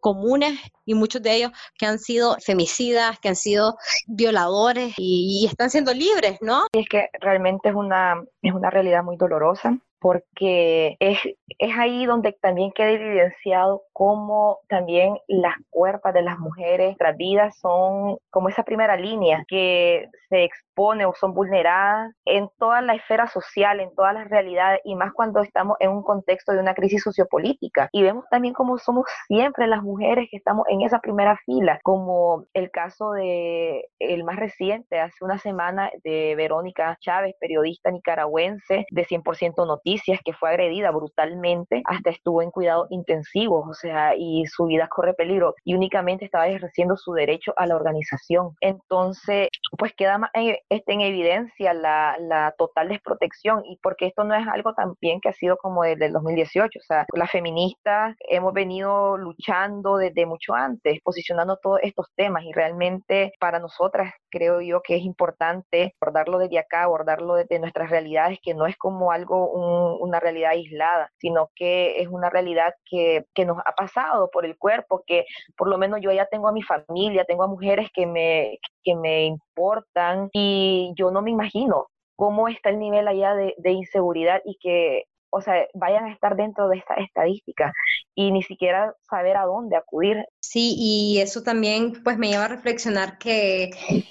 comunes 0.00 0.58
y 0.84 0.94
muchos 0.94 1.22
de 1.22 1.34
ellos 1.34 1.52
que 1.78 1.86
han 1.86 1.98
sido 1.98 2.36
femicidas, 2.44 3.18
que 3.20 3.28
han 3.28 3.36
sido 3.36 3.76
violadores 4.06 4.94
y, 4.96 5.46
están 5.46 5.70
siendo 5.70 5.92
libres, 5.92 6.38
¿no? 6.40 6.66
es 6.72 6.88
que 6.88 7.08
realmente 7.20 7.68
es 7.68 7.74
una, 7.74 8.22
es 8.42 8.52
una 8.52 8.70
realidad 8.70 9.02
muy 9.02 9.16
dolorosa 9.16 9.78
porque 10.00 10.96
es, 10.98 11.18
es 11.58 11.78
ahí 11.78 12.06
donde 12.06 12.32
también 12.32 12.72
queda 12.72 12.90
evidenciado 12.90 13.82
cómo 14.00 14.60
también 14.66 15.18
las 15.28 15.56
cuerpos 15.68 16.14
de 16.14 16.22
las 16.22 16.38
mujeres, 16.38 16.86
nuestras 16.86 17.18
vidas 17.18 17.58
son 17.58 18.16
como 18.30 18.48
esa 18.48 18.62
primera 18.62 18.96
línea 18.96 19.44
que 19.46 20.08
se 20.30 20.44
expone 20.44 21.04
o 21.04 21.12
son 21.12 21.34
vulneradas 21.34 22.10
en 22.24 22.48
toda 22.58 22.80
la 22.80 22.94
esfera 22.94 23.26
social, 23.26 23.78
en 23.78 23.94
todas 23.94 24.14
las 24.14 24.30
realidades 24.30 24.80
y 24.84 24.94
más 24.94 25.12
cuando 25.12 25.42
estamos 25.42 25.76
en 25.80 25.90
un 25.90 26.02
contexto 26.02 26.52
de 26.52 26.60
una 26.60 26.72
crisis 26.72 27.02
sociopolítica. 27.02 27.90
Y 27.92 28.02
vemos 28.02 28.24
también 28.30 28.54
cómo 28.54 28.78
somos 28.78 29.04
siempre 29.26 29.66
las 29.66 29.82
mujeres 29.82 30.28
que 30.30 30.38
estamos 30.38 30.64
en 30.70 30.80
esa 30.80 31.00
primera 31.00 31.36
fila, 31.44 31.78
como 31.82 32.46
el 32.54 32.70
caso 32.70 33.12
de 33.12 33.84
el 33.98 34.24
más 34.24 34.36
reciente, 34.36 34.98
hace 34.98 35.22
una 35.22 35.36
semana, 35.36 35.90
de 36.04 36.34
Verónica 36.36 36.96
Chávez, 37.00 37.34
periodista 37.38 37.90
nicaragüense 37.90 38.86
de 38.90 39.04
100% 39.04 39.66
Noticias, 39.66 40.20
que 40.24 40.32
fue 40.32 40.48
agredida 40.48 40.90
brutalmente, 40.90 41.82
hasta 41.84 42.08
estuvo 42.08 42.40
en 42.40 42.50
cuidados 42.50 42.86
intensivos, 42.90 43.68
o 43.68 43.74
sea, 43.74 43.89
y 44.16 44.44
su 44.46 44.66
vida 44.66 44.88
corre 44.88 45.14
peligro 45.14 45.54
y 45.64 45.74
únicamente 45.74 46.24
estaba 46.24 46.48
ejerciendo 46.48 46.96
su 46.96 47.12
derecho 47.12 47.52
a 47.56 47.66
la 47.66 47.76
organización. 47.76 48.54
Entonces, 48.60 49.48
pues 49.78 49.92
queda 49.94 50.18
más 50.18 50.30
en, 50.34 50.56
este, 50.68 50.92
en 50.92 51.00
evidencia 51.00 51.74
la, 51.74 52.16
la, 52.18 52.54
total 52.58 52.88
desprotección 52.88 53.62
y 53.64 53.78
porque 53.82 54.06
esto 54.06 54.24
no 54.24 54.34
es 54.34 54.46
algo 54.48 54.74
también 54.74 55.20
que 55.20 55.28
ha 55.28 55.32
sido 55.32 55.56
como 55.56 55.82
desde 55.82 56.06
el 56.06 56.12
2018, 56.12 56.78
o 56.78 56.82
sea, 56.82 57.06
las 57.14 57.30
feministas 57.30 58.16
hemos 58.28 58.52
venido 58.52 59.16
luchando 59.16 59.96
desde 59.96 60.26
mucho 60.26 60.54
antes, 60.54 60.98
posicionando 61.02 61.56
todos 61.56 61.80
estos 61.82 62.06
temas 62.16 62.44
y 62.44 62.52
realmente 62.52 63.32
para 63.38 63.58
nosotras 63.58 64.12
creo 64.30 64.60
yo 64.60 64.80
que 64.82 64.96
es 64.96 65.02
importante 65.02 65.94
abordarlo 66.00 66.38
desde 66.38 66.58
acá, 66.58 66.84
abordarlo 66.84 67.34
desde 67.34 67.58
nuestras 67.58 67.90
realidades, 67.90 68.38
que 68.42 68.54
no 68.54 68.66
es 68.66 68.76
como 68.76 69.12
algo, 69.12 69.50
una 69.98 70.20
realidad 70.20 70.52
aislada, 70.52 71.10
sino 71.18 71.50
que 71.54 72.00
es 72.00 72.08
una 72.08 72.30
realidad 72.30 72.72
que, 72.84 73.24
que 73.34 73.44
nos 73.44 73.58
ha 73.58 73.72
pasado 73.80 74.30
por 74.30 74.44
el 74.44 74.56
cuerpo, 74.58 75.02
que 75.06 75.24
por 75.56 75.68
lo 75.68 75.78
menos 75.78 76.00
yo 76.02 76.12
ya 76.12 76.26
tengo 76.26 76.48
a 76.48 76.52
mi 76.52 76.62
familia, 76.62 77.24
tengo 77.24 77.44
a 77.44 77.48
mujeres 77.48 77.88
que 77.94 78.06
me, 78.06 78.58
que 78.84 78.94
me 78.94 79.24
importan 79.24 80.28
y 80.32 80.92
yo 80.96 81.10
no 81.10 81.22
me 81.22 81.30
imagino 81.30 81.88
cómo 82.16 82.48
está 82.48 82.70
el 82.70 82.78
nivel 82.78 83.08
allá 83.08 83.34
de, 83.34 83.54
de 83.58 83.70
inseguridad 83.72 84.42
y 84.44 84.56
que 84.60 85.04
o 85.30 85.40
sea, 85.40 85.66
vayan 85.74 86.04
a 86.06 86.12
estar 86.12 86.36
dentro 86.36 86.68
de 86.68 86.78
esta 86.78 86.94
estadística 86.94 87.72
y 88.14 88.32
ni 88.32 88.42
siquiera 88.42 88.94
saber 89.08 89.36
a 89.36 89.44
dónde 89.44 89.76
acudir. 89.76 90.24
Sí, 90.40 90.74
y 90.76 91.20
eso 91.20 91.42
también 91.42 92.02
pues 92.02 92.18
me 92.18 92.28
lleva 92.28 92.46
a 92.46 92.48
reflexionar 92.48 93.18
que 93.18 93.70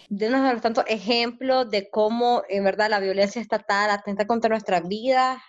de 0.10 0.28
uno 0.28 0.44
de 0.44 0.54
los 0.54 0.62
tantos 0.62 0.86
ejemplos 0.88 1.70
de 1.70 1.90
cómo 1.90 2.44
en 2.50 2.64
verdad 2.64 2.90
la 2.90 3.00
violencia 3.00 3.42
estatal 3.42 3.90
atenta 3.90 4.26
contra 4.26 4.50
nuestras 4.50 4.88
vidas, 4.88 5.40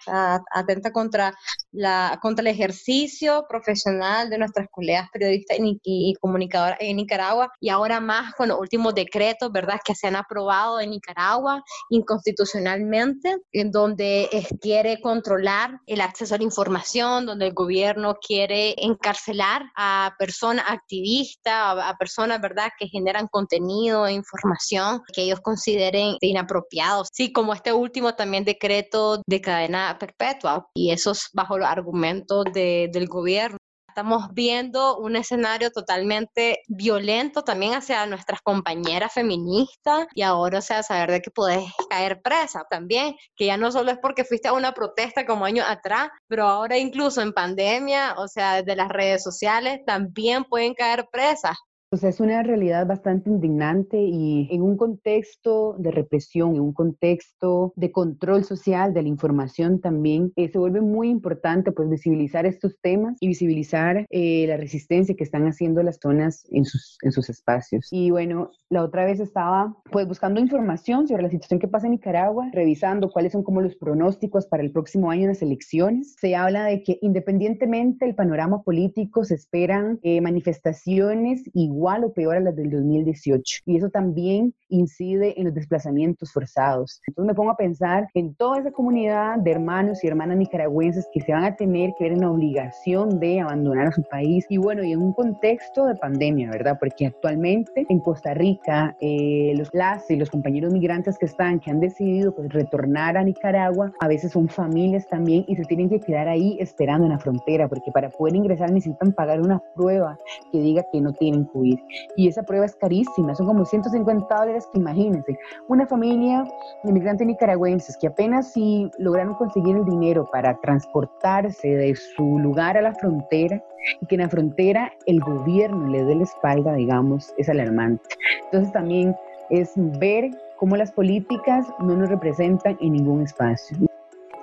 atenta 0.53 0.93
contra, 0.93 1.35
la, 1.71 2.19
contra 2.21 2.41
el 2.43 2.49
ejercicio 2.49 3.45
profesional 3.49 4.31
de 4.31 4.39
nuestras 4.39 4.67
colegas 4.71 5.09
periodistas 5.13 5.59
y, 5.61 6.15
comunicadoras 6.21 6.79
en 6.81 6.97
Nicaragua 6.97 7.53
y 7.61 7.69
ahora 7.69 8.01
más 8.01 8.35
con 8.35 8.49
los 8.49 8.59
últimos 8.59 8.95
decretos, 8.95 9.53
¿verdad?, 9.53 9.81
que 9.85 9.95
se 9.95 10.07
han 10.07 10.17
aprobado 10.17 10.81
en 10.81 10.91
Nicaragua 10.91 11.63
inconstitucionalmente, 11.89 13.37
en 13.53 13.71
donde 13.71 14.29
quiere 14.61 15.01
controlar 15.01 15.79
el 15.87 16.01
acceso 16.01 16.35
a 16.35 16.39
la 16.39 16.45
información, 16.45 17.27
donde 17.27 17.47
el 17.47 17.55
gobierno 17.55 18.17
quiere 18.17 18.40
encarcelar 18.49 19.65
a 19.77 20.15
personas 20.19 20.65
activistas, 20.69 21.55
a, 21.55 21.97
personas, 21.99 22.41
¿verdad?, 22.41 22.71
que 22.79 22.89
generan 22.89 23.27
contenido 23.29 24.07
e 24.07 24.13
información 24.13 25.03
que 25.13 25.23
ellos 25.23 25.41
consideren 25.41 26.17
inapropiados. 26.21 27.09
Sí, 27.13 27.33
como 27.33 27.53
este 27.53 27.73
último 27.73 28.15
también 28.15 28.45
decreto 28.45 29.23
de 29.27 29.41
cadena 29.41 29.97
perpetua, 29.99 30.69
y 30.75 30.91
eso 30.91 31.13
es 31.13 31.29
bajo 31.33 31.59
los 31.59 31.69
argumentos 31.69 32.45
del 32.53 33.07
gobierno. 33.09 33.59
Estamos 33.91 34.33
viendo 34.35 34.99
un 34.99 35.17
escenario 35.17 35.73
totalmente 35.73 36.61
violento 36.69 37.43
también 37.43 37.75
hacia 37.75 38.07
nuestras 38.07 38.41
compañeras 38.41 39.13
feministas 39.13 40.07
y 40.15 40.23
ahora, 40.23 40.61
o 40.61 40.63
sea, 40.63 40.85
saber 40.85 41.11
de 41.11 41.21
que 41.21 41.33
puedes 41.33 41.65
caer 41.91 42.23
presa 42.23 42.63
también, 42.71 43.17
que 43.35 43.47
ya 43.47 43.57
no 43.57 43.73
solo 43.73 43.91
es 43.91 43.99
porque 44.01 44.25
fuiste 44.25 44.47
a 44.47 44.53
una 44.53 44.75
protesta 44.75 45.27
como 45.27 45.45
años 45.45 45.67
atrás, 45.69 46.09
pero 46.29 46.47
ahora 46.47 46.79
incluso 46.79 47.21
en 47.21 47.33
pandemia, 47.33 48.15
o 48.17 48.29
sea, 48.29 48.63
desde 48.63 48.77
las 48.77 48.91
redes 48.91 49.25
sociales, 49.25 49.81
también 49.85 50.45
pueden 50.45 50.75
caer 50.75 51.09
presas 51.11 51.57
pues 51.91 52.05
es 52.05 52.21
una 52.21 52.41
realidad 52.45 52.87
bastante 52.87 53.31
indignante 53.31 54.01
y 54.01 54.49
en 54.53 54.63
un 54.63 54.77
contexto 54.77 55.75
de 55.77 55.91
represión, 55.91 56.55
en 56.55 56.61
un 56.61 56.73
contexto 56.73 57.73
de 57.75 57.91
control 57.91 58.45
social 58.45 58.95
de 58.95 59.03
la 59.03 59.09
información 59.09 59.81
también, 59.81 60.33
eh, 60.37 60.49
se 60.49 60.59
vuelve 60.59 60.83
muy 60.83 61.09
importante 61.09 61.73
pues 61.73 61.91
visibilizar 61.91 62.47
estos 62.47 62.79
temas 62.81 63.17
y 63.19 63.27
visibilizar 63.27 64.07
eh, 64.09 64.47
la 64.47 64.57
resistencia 64.57 65.17
que 65.17 65.25
están 65.25 65.49
haciendo 65.49 65.83
las 65.83 65.99
zonas 66.01 66.45
en 66.53 66.65
sus, 66.65 66.97
en 67.03 67.11
sus 67.11 67.29
espacios. 67.29 67.89
Y 67.91 68.13
bueno, 68.13 68.53
la 68.69 68.85
otra 68.85 69.05
vez 69.05 69.19
estaba 69.19 69.77
pues 69.91 70.07
buscando 70.07 70.39
información 70.39 71.09
sobre 71.09 71.25
la 71.25 71.31
situación 71.31 71.59
que 71.59 71.67
pasa 71.67 71.89
en 71.89 71.93
Nicaragua, 71.93 72.51
revisando 72.53 73.11
cuáles 73.11 73.33
son 73.33 73.43
como 73.43 73.63
los 73.63 73.75
pronósticos 73.75 74.47
para 74.47 74.63
el 74.63 74.71
próximo 74.71 75.11
año 75.11 75.23
en 75.23 75.31
las 75.31 75.43
elecciones. 75.43 76.15
Se 76.21 76.37
habla 76.37 76.67
de 76.67 76.85
que 76.85 77.01
independientemente 77.03 78.05
del 78.05 78.15
panorama 78.15 78.63
político 78.63 79.25
se 79.25 79.35
esperan 79.35 79.99
eh, 80.05 80.21
manifestaciones 80.21 81.43
y 81.53 81.69
igual 81.81 82.05
o 82.05 82.13
peor 82.13 82.37
a 82.37 82.41
las 82.41 82.55
del 82.55 82.71
2018. 82.71 83.63
Y 83.65 83.79
eso 83.79 83.89
también 83.89 84.53
incide 84.69 85.39
en 85.41 85.47
los 85.47 85.55
desplazamientos 85.55 86.31
forzados. 86.31 87.01
Entonces 87.07 87.27
me 87.27 87.35
pongo 87.35 87.51
a 87.51 87.57
pensar 87.57 88.07
en 88.13 88.35
toda 88.35 88.59
esa 88.59 88.71
comunidad 88.71 89.39
de 89.39 89.51
hermanos 89.51 90.05
y 90.05 90.07
hermanas 90.07 90.37
nicaragüenses 90.37 91.09
que 91.13 91.23
se 91.23 91.33
van 91.33 91.45
a 91.45 91.57
tener 91.57 91.93
que 91.97 92.05
ver 92.05 92.13
en 92.13 92.21
la 92.21 92.31
obligación 92.31 93.19
de 93.19 93.41
abandonar 93.41 93.87
a 93.87 93.93
su 93.93 94.03
país. 94.03 94.45
Y 94.51 94.59
bueno, 94.59 94.85
y 94.85 94.93
en 94.93 95.01
un 95.01 95.15
contexto 95.15 95.87
de 95.87 95.95
pandemia, 95.97 96.51
¿verdad? 96.51 96.77
Porque 96.79 97.07
actualmente 97.07 97.87
en 97.89 97.99
Costa 98.01 98.35
Rica, 98.35 98.95
eh, 99.01 99.55
los 99.57 99.71
las 99.73 100.11
y 100.11 100.17
los 100.17 100.29
compañeros 100.29 100.73
migrantes 100.73 101.17
que 101.17 101.27
están, 101.27 101.61
que 101.61 101.71
han 101.71 101.81
decidido 101.81 102.35
pues, 102.35 102.51
retornar 102.51 103.17
a 103.17 103.25
Nicaragua, 103.25 103.93
a 104.01 104.09
veces 104.09 104.33
son 104.33 104.49
familias 104.49 105.09
también 105.09 105.47
y 105.49 105.57
se 105.57 105.65
tienen 105.65 105.89
que 105.89 106.01
quedar 106.01 106.29
ahí 106.29 106.59
esperando 106.61 107.07
en 107.07 107.13
la 107.13 107.19
frontera, 107.19 107.69
porque 107.69 107.91
para 107.91 108.11
poder 108.11 108.37
ingresar 108.37 108.71
necesitan 108.71 109.13
pagar 109.13 109.41
una 109.41 109.63
prueba 109.75 110.19
que 110.53 110.61
diga 110.61 110.85
que 110.93 111.01
no 111.01 111.13
tienen 111.15 111.45
COVID. 111.45 111.70
Y 112.17 112.29
esa 112.29 112.43
prueba 112.43 112.67
es 112.67 112.75
carísima, 112.77 113.35
son 113.35 113.47
como 113.47 113.65
150 113.65 114.35
dólares 114.35 114.69
que 114.73 114.79
imagínense, 114.79 115.39
una 115.69 115.87
familia 115.87 116.45
de 116.85 116.91
inmigrantes 116.91 117.27
nicaragüenses 117.27 117.97
que 117.99 118.07
apenas 118.07 118.53
si 118.53 118.91
lograron 118.99 119.35
conseguir 119.35 119.77
el 119.77 119.85
dinero 119.85 120.29
para 120.31 120.59
transportarse 120.61 121.69
de 121.69 121.95
su 121.97 122.39
lugar 122.39 122.77
a 122.77 122.83
la 122.83 122.95
frontera 122.95 123.63
y 124.01 124.07
que 124.07 124.15
en 124.15 124.23
la 124.23 124.29
frontera 124.29 124.93
el 125.07 125.21
gobierno 125.21 125.89
le 125.89 126.05
dé 126.05 126.15
la 126.15 126.25
espalda, 126.25 126.75
digamos, 126.75 127.33
es 127.39 127.49
alarmante. 127.49 128.09
Entonces 128.45 128.73
también 128.73 129.15
es 129.51 129.73
ver 129.99 130.31
cómo 130.57 130.77
las 130.77 130.93
políticas 130.93 131.67
no 131.81 131.97
nos 131.97 132.09
representan 132.09 132.77
en 132.81 132.93
ningún 132.93 133.23
espacio. 133.23 133.77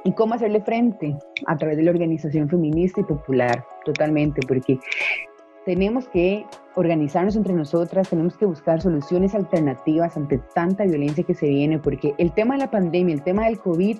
¿Y 0.03 0.11
cómo 0.13 0.35
hacerle 0.35 0.61
frente? 0.61 1.15
A 1.47 1.57
través 1.57 1.77
de 1.77 1.83
la 1.83 1.91
organización 1.91 2.49
feminista 2.49 3.01
y 3.01 3.03
popular, 3.03 3.63
totalmente, 3.83 4.41
porque 4.47 4.79
tenemos 5.65 6.07
que 6.07 6.45
organizarnos 6.77 7.35
entre 7.35 7.53
nosotras, 7.53 8.07
tenemos 8.07 8.37
que 8.37 8.45
buscar 8.45 8.81
soluciones 8.81 9.33
alternativas 9.33 10.15
ante 10.15 10.37
tanta 10.53 10.83
violencia 10.83 11.23
que 11.23 11.33
se 11.33 11.47
viene, 11.47 11.79
porque 11.79 12.13
el 12.19 12.31
tema 12.31 12.53
de 12.53 12.59
la 12.59 12.71
pandemia, 12.71 13.15
el 13.15 13.23
tema 13.23 13.45
del 13.45 13.57
COVID, 13.57 13.97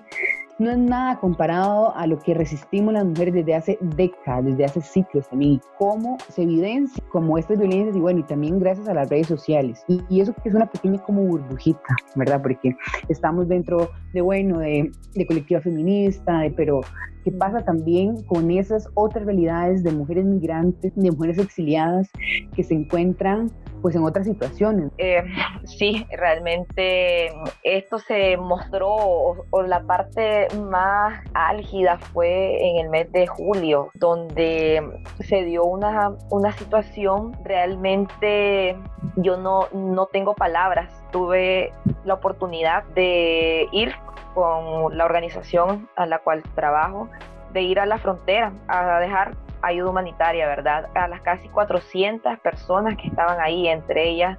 no 0.59 0.71
es 0.71 0.77
nada 0.77 1.19
comparado 1.19 1.95
a 1.95 2.07
lo 2.07 2.17
que 2.19 2.33
resistimos 2.33 2.93
las 2.93 3.05
mujeres 3.05 3.33
desde 3.33 3.55
hace 3.55 3.77
décadas, 3.81 4.45
desde 4.45 4.65
hace 4.65 4.81
ciclos 4.81 5.29
también, 5.29 5.61
cómo 5.77 6.17
se 6.29 6.43
evidencia 6.43 7.03
como 7.11 7.37
estas 7.37 7.59
violencias, 7.59 7.95
y 7.95 7.99
bueno, 7.99 8.19
y 8.19 8.23
también 8.23 8.59
gracias 8.59 8.87
a 8.87 8.93
las 8.93 9.09
redes 9.09 9.27
sociales. 9.27 9.83
Y, 9.87 10.01
y 10.09 10.21
eso 10.21 10.33
que 10.33 10.49
es 10.49 10.55
una 10.55 10.65
pequeña 10.65 10.97
como 11.03 11.23
burbujita, 11.23 11.95
¿verdad? 12.15 12.41
Porque 12.41 12.75
estamos 13.07 13.47
dentro 13.47 13.91
de, 14.13 14.21
bueno, 14.21 14.59
de, 14.59 14.91
de 15.13 15.27
colectiva 15.27 15.61
feminista, 15.61 16.39
de, 16.39 16.51
pero 16.51 16.81
¿qué 17.23 17.31
pasa 17.31 17.63
también 17.63 18.23
con 18.23 18.49
esas 18.49 18.89
otras 18.95 19.25
realidades 19.25 19.83
de 19.83 19.91
mujeres 19.91 20.25
migrantes, 20.25 20.93
de 20.95 21.11
mujeres 21.11 21.37
exiliadas 21.37 22.09
que 22.55 22.63
se 22.63 22.73
encuentran 22.73 23.51
pues 23.81 23.95
en 23.95 24.03
otras 24.03 24.25
situaciones. 24.25 24.91
Eh, 24.97 25.23
sí, 25.65 26.05
realmente 26.11 27.31
esto 27.63 27.99
se 27.99 28.37
mostró, 28.37 28.89
o, 28.89 29.61
la 29.63 29.81
parte 29.81 30.47
más 30.69 31.23
álgida 31.33 31.97
fue 31.97 32.69
en 32.69 32.85
el 32.85 32.89
mes 32.89 33.11
de 33.11 33.27
julio, 33.27 33.89
donde 33.95 34.81
se 35.19 35.43
dio 35.43 35.65
una, 35.65 36.15
una 36.29 36.51
situación 36.53 37.33
realmente, 37.43 38.77
yo 39.17 39.37
no, 39.37 39.67
no 39.73 40.05
tengo 40.07 40.35
palabras, 40.35 40.91
tuve 41.11 41.73
la 42.05 42.15
oportunidad 42.15 42.83
de 42.95 43.67
ir 43.71 43.93
con 44.33 44.97
la 44.97 45.05
organización 45.05 45.89
a 45.95 46.05
la 46.05 46.19
cual 46.19 46.43
trabajo, 46.55 47.09
de 47.53 47.61
ir 47.61 47.79
a 47.79 47.85
la 47.85 47.97
frontera 47.97 48.53
a 48.67 48.99
dejar 48.99 49.35
ayuda 49.61 49.89
humanitaria, 49.89 50.47
¿verdad? 50.47 50.89
A 50.95 51.07
las 51.07 51.21
casi 51.21 51.47
400 51.49 52.39
personas 52.39 52.97
que 52.97 53.07
estaban 53.07 53.39
ahí, 53.39 53.67
entre 53.67 54.09
ellas, 54.09 54.37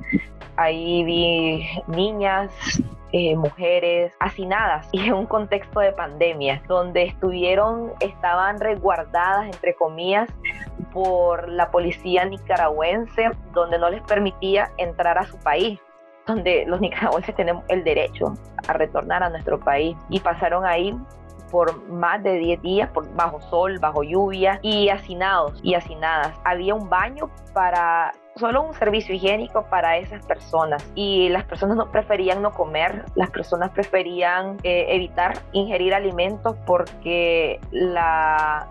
ahí 0.56 1.04
vi 1.04 1.66
niñas, 1.86 2.50
eh, 3.12 3.36
mujeres 3.36 4.12
hacinadas 4.20 4.88
y 4.92 5.06
en 5.06 5.14
un 5.14 5.26
contexto 5.26 5.80
de 5.80 5.92
pandemia, 5.92 6.62
donde 6.68 7.04
estuvieron, 7.04 7.92
estaban 8.00 8.60
resguardadas, 8.60 9.46
entre 9.46 9.74
comillas, 9.74 10.28
por 10.92 11.48
la 11.48 11.70
policía 11.70 12.24
nicaragüense, 12.24 13.30
donde 13.52 13.78
no 13.78 13.88
les 13.90 14.02
permitía 14.02 14.70
entrar 14.76 15.18
a 15.18 15.24
su 15.24 15.38
país 15.38 15.80
donde 16.28 16.66
los 16.66 16.80
nicaragüenses 16.82 17.34
tenemos 17.34 17.64
el 17.68 17.82
derecho 17.82 18.34
a 18.68 18.72
retornar 18.74 19.22
a 19.24 19.30
nuestro 19.30 19.58
país 19.58 19.96
y 20.08 20.20
pasaron 20.20 20.64
ahí 20.64 20.94
por 21.50 21.88
más 21.88 22.22
de 22.22 22.34
10 22.34 22.62
días, 22.62 22.90
por 22.90 23.12
bajo 23.14 23.40
sol, 23.42 23.78
bajo 23.78 24.02
lluvia 24.02 24.58
y 24.62 24.88
hacinados 24.88 25.58
y 25.62 25.74
hacinadas. 25.74 26.34
Había 26.44 26.74
un 26.74 26.88
baño 26.88 27.30
para 27.52 28.12
solo 28.36 28.62
un 28.62 28.74
servicio 28.74 29.14
higiénico 29.14 29.64
para 29.68 29.98
esas 29.98 30.24
personas 30.24 30.84
y 30.94 31.28
las 31.28 31.44
personas 31.44 31.76
no 31.76 31.90
preferían 31.90 32.40
no 32.40 32.52
comer, 32.52 33.04
las 33.16 33.30
personas 33.30 33.70
preferían 33.70 34.58
eh, 34.62 34.86
evitar 34.90 35.38
ingerir 35.52 35.92
alimentos 35.92 36.54
porque 36.64 37.60
la 37.70 38.68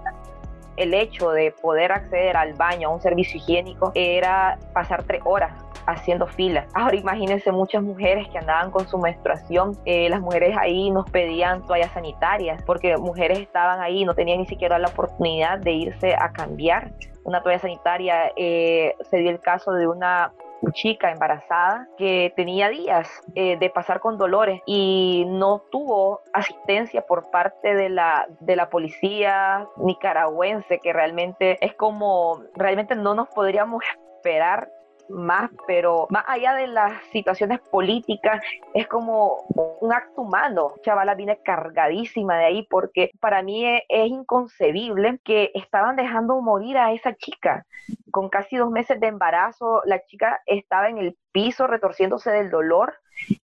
el 0.78 0.94
hecho 0.94 1.32
de 1.32 1.52
poder 1.52 1.92
acceder 1.92 2.38
al 2.38 2.54
baño, 2.54 2.90
a 2.90 2.94
un 2.94 3.02
servicio 3.02 3.38
higiénico, 3.38 3.92
era 3.96 4.58
pasar 4.74 5.04
tres 5.04 5.22
horas 5.26 5.52
haciendo 5.88 6.28
fila. 6.28 6.68
Ahora 6.74 6.96
imagínense 6.96 7.52
muchas 7.52 7.82
mujeres 7.82 8.28
que 8.30 8.38
andaban 8.38 8.72
con 8.72 8.88
su 8.88 8.98
menstruación, 8.98 9.78
eh, 9.86 10.10
las 10.10 10.22
mujeres 10.22 10.56
ahí 10.60 10.92
nos 10.92 11.10
pedían 11.10 11.66
toallas 11.66 11.92
sanitarias 11.94 12.62
porque 12.64 12.98
mujeres 12.98 13.40
estaban 13.40 13.82
ahí, 13.82 14.06
no 14.06 14.14
tenían 14.14 14.40
ni 14.40 14.48
siquiera 14.48 14.78
la 14.78 14.90
oportunidad 14.90 15.60
de 15.60 15.72
irse 15.72 16.14
a 16.14 16.32
cambiar 16.32 16.92
una 17.24 17.42
toalla 17.42 17.60
sanitaria. 17.60 18.32
Eh, 18.36 18.96
se 19.10 19.18
dio 19.18 19.32
el 19.32 19.40
caso 19.40 19.72
de 19.72 19.88
una 19.88 20.34
chica 20.74 21.12
embarazada 21.12 21.88
que 21.98 22.34
tenía 22.36 22.70
días 22.70 23.08
eh, 23.36 23.58
de 23.58 23.70
pasar 23.70 24.00
con 24.00 24.18
dolores 24.18 24.62
y 24.66 25.26
no 25.28 25.64
tuvo 25.72 26.22
asistencia 26.34 27.06
por 27.06 27.30
parte 27.32 27.76
de 27.76 27.90
la, 27.90 28.28
de 28.40 28.56
la 28.56 28.70
policía 28.70 29.68
nicaragüense, 29.78 30.80
que 30.80 30.94
realmente 30.94 31.58
es 31.66 31.74
como, 31.76 32.44
realmente 32.56 32.96
no 32.96 33.14
nos 33.14 33.28
podríamos 33.30 33.84
esperar 34.16 34.70
más, 35.10 35.50
pero 35.66 36.08
más 36.10 36.24
allá 36.28 36.54
de 36.54 36.68
las 36.68 37.02
situaciones 37.12 37.60
políticas, 37.60 38.42
es 38.74 38.88
como 38.88 39.46
un 39.82 39.94
acto 39.94 40.22
humano. 40.22 40.74
Chavala 40.82 41.16
viene 41.16 41.40
cargadísima 41.44 42.38
de 42.38 42.46
ahí 42.46 42.68
porque 42.70 43.12
para 43.20 43.42
mí 43.42 43.66
es, 43.66 44.08
inconcebible 44.08 45.20
que 45.24 45.52
estaban 45.54 45.96
dejando 45.96 46.42
morir 46.42 46.78
a 46.78 46.94
esa 46.94 47.16
chica. 47.16 47.66
Con 48.12 48.30
casi 48.30 48.58
dos 48.58 48.72
meses 48.72 49.00
de 49.00 49.08
embarazo, 49.08 49.82
la 49.86 50.04
chica 50.06 50.42
estaba 50.46 50.90
en 50.90 50.98
el 50.98 51.18
piso 51.32 51.68
retorciéndose 51.68 52.32
del 52.32 52.50
dolor 52.50 52.96